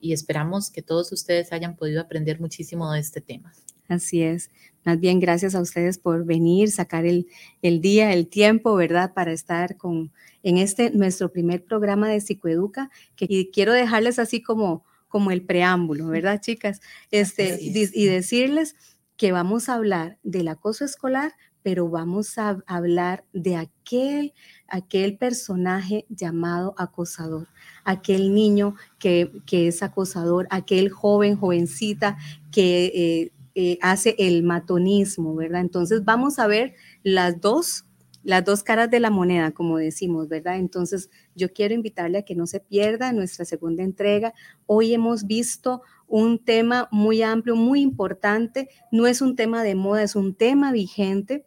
y 0.00 0.12
esperamos 0.12 0.70
que 0.70 0.82
todos 0.82 1.10
ustedes 1.12 1.52
hayan 1.52 1.76
podido 1.76 2.00
aprender 2.00 2.38
muchísimo 2.40 2.92
de 2.92 3.00
este 3.00 3.20
tema. 3.20 3.52
Así 3.88 4.22
es. 4.22 4.50
Más 4.84 5.00
bien, 5.00 5.20
gracias 5.20 5.54
a 5.54 5.60
ustedes 5.60 5.98
por 5.98 6.24
venir, 6.24 6.70
sacar 6.70 7.06
el, 7.06 7.26
el 7.62 7.80
día, 7.80 8.12
el 8.12 8.28
tiempo, 8.28 8.74
¿verdad? 8.74 9.14
Para 9.14 9.32
estar 9.32 9.76
con, 9.76 10.12
en 10.42 10.58
este 10.58 10.90
nuestro 10.90 11.32
primer 11.32 11.64
programa 11.64 12.08
de 12.08 12.20
Psicoeduca, 12.20 12.90
que 13.16 13.50
quiero 13.50 13.72
dejarles 13.72 14.18
así 14.18 14.42
como, 14.42 14.84
como 15.08 15.30
el 15.30 15.42
preámbulo, 15.42 16.08
¿verdad, 16.08 16.40
chicas? 16.40 16.80
Este, 17.10 17.58
y 17.60 18.04
decirles 18.06 18.76
que 19.16 19.32
vamos 19.32 19.68
a 19.68 19.74
hablar 19.74 20.18
del 20.22 20.48
acoso 20.48 20.84
escolar, 20.84 21.32
pero 21.64 21.88
vamos 21.88 22.36
a 22.36 22.58
hablar 22.66 23.24
de 23.32 23.56
aquel, 23.56 24.34
aquel 24.68 25.16
personaje 25.16 26.04
llamado 26.10 26.74
acosador, 26.76 27.48
aquel 27.84 28.34
niño 28.34 28.76
que, 28.98 29.32
que 29.46 29.68
es 29.68 29.82
acosador, 29.82 30.46
aquel 30.50 30.90
joven, 30.90 31.36
jovencita 31.36 32.18
que 32.52 32.92
eh, 32.94 33.32
eh, 33.54 33.78
hace 33.82 34.14
el 34.18 34.42
matonismo, 34.42 35.34
¿verdad? 35.34 35.60
Entonces 35.60 36.04
vamos 36.04 36.38
a 36.38 36.46
ver 36.46 36.74
las 37.02 37.40
dos 37.40 37.84
las 38.24 38.42
dos 38.42 38.62
caras 38.62 38.90
de 38.90 39.00
la 39.00 39.10
moneda, 39.10 39.52
como 39.52 39.76
decimos, 39.76 40.28
¿verdad? 40.28 40.56
Entonces, 40.56 41.10
yo 41.34 41.52
quiero 41.52 41.74
invitarle 41.74 42.18
a 42.18 42.22
que 42.22 42.34
no 42.34 42.46
se 42.46 42.58
pierda 42.58 43.12
nuestra 43.12 43.44
segunda 43.44 43.82
entrega. 43.82 44.32
Hoy 44.64 44.94
hemos 44.94 45.26
visto 45.26 45.82
un 46.08 46.42
tema 46.42 46.88
muy 46.90 47.22
amplio, 47.22 47.54
muy 47.54 47.82
importante. 47.82 48.70
No 48.90 49.06
es 49.06 49.20
un 49.20 49.36
tema 49.36 49.62
de 49.62 49.74
moda, 49.74 50.02
es 50.02 50.16
un 50.16 50.34
tema 50.34 50.72
vigente 50.72 51.44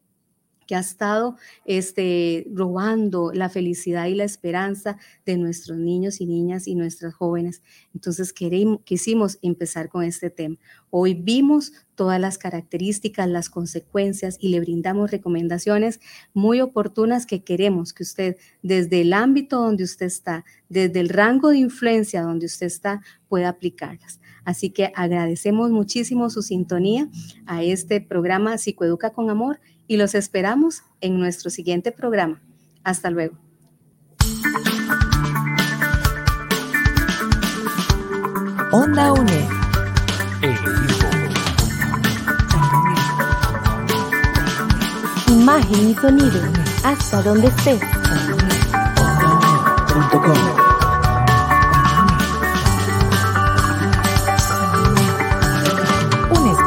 que 0.68 0.76
ha 0.76 0.80
estado 0.80 1.38
este, 1.66 2.46
robando 2.54 3.32
la 3.34 3.50
felicidad 3.50 4.06
y 4.06 4.16
la 4.16 4.26
esperanza 4.26 4.98
de 5.26 5.38
nuestros 5.38 5.78
niños 5.78 6.22
y 6.22 6.28
niñas 6.28 6.68
y 6.68 6.76
nuestras 6.76 7.14
jóvenes. 7.16 7.64
Entonces 7.96 8.34
queremos, 8.34 8.82
quisimos 8.84 9.40
empezar 9.42 9.90
con 9.90 10.04
este 10.04 10.30
tema. 10.30 10.58
Hoy 10.90 11.14
vimos 11.14 11.74
todas 11.96 12.22
las 12.22 12.38
características, 12.38 13.28
las 13.28 13.50
consecuencias 13.50 14.38
y 14.40 14.50
le 14.50 14.60
brindamos 14.60 15.10
recomendaciones 15.10 16.00
muy 16.34 16.62
oportunas 16.62 17.26
que 17.26 17.44
queremos 17.44 17.92
que 17.92 18.04
usted 18.04 18.38
desde 18.62 19.02
el 19.02 19.14
ámbito 19.14 19.60
donde 19.60 19.84
usted 19.84 20.06
está, 20.06 20.46
desde 20.70 21.00
el 21.00 21.10
rango 21.10 21.50
de 21.50 21.58
influencia 21.58 22.22
donde 22.22 22.46
usted 22.46 22.68
está, 22.68 23.02
pueda 23.28 23.50
aplicarlas. 23.50 24.20
Así 24.46 24.70
que 24.70 24.94
agradecemos 24.96 25.72
muchísimo 25.72 26.30
su 26.30 26.42
sintonía 26.42 27.10
a 27.46 27.64
este 27.64 28.00
programa 28.00 28.58
Psicoeduca 28.58 29.10
con 29.10 29.30
Amor 29.30 29.60
y 29.88 29.98
los 29.98 30.16
esperamos 30.16 30.84
en 31.02 31.20
nuestro 31.20 31.50
siguiente 31.50 31.92
programa. 31.92 32.42
Hasta 32.84 33.10
luego. 33.10 33.38
Onda 38.72 39.14
UNE. 39.14 39.48
Imagen 45.30 45.90
y 45.90 45.96
sonido. 45.96 46.42
Hasta 46.84 47.22
donde 47.22 47.48
esté. 47.48 47.80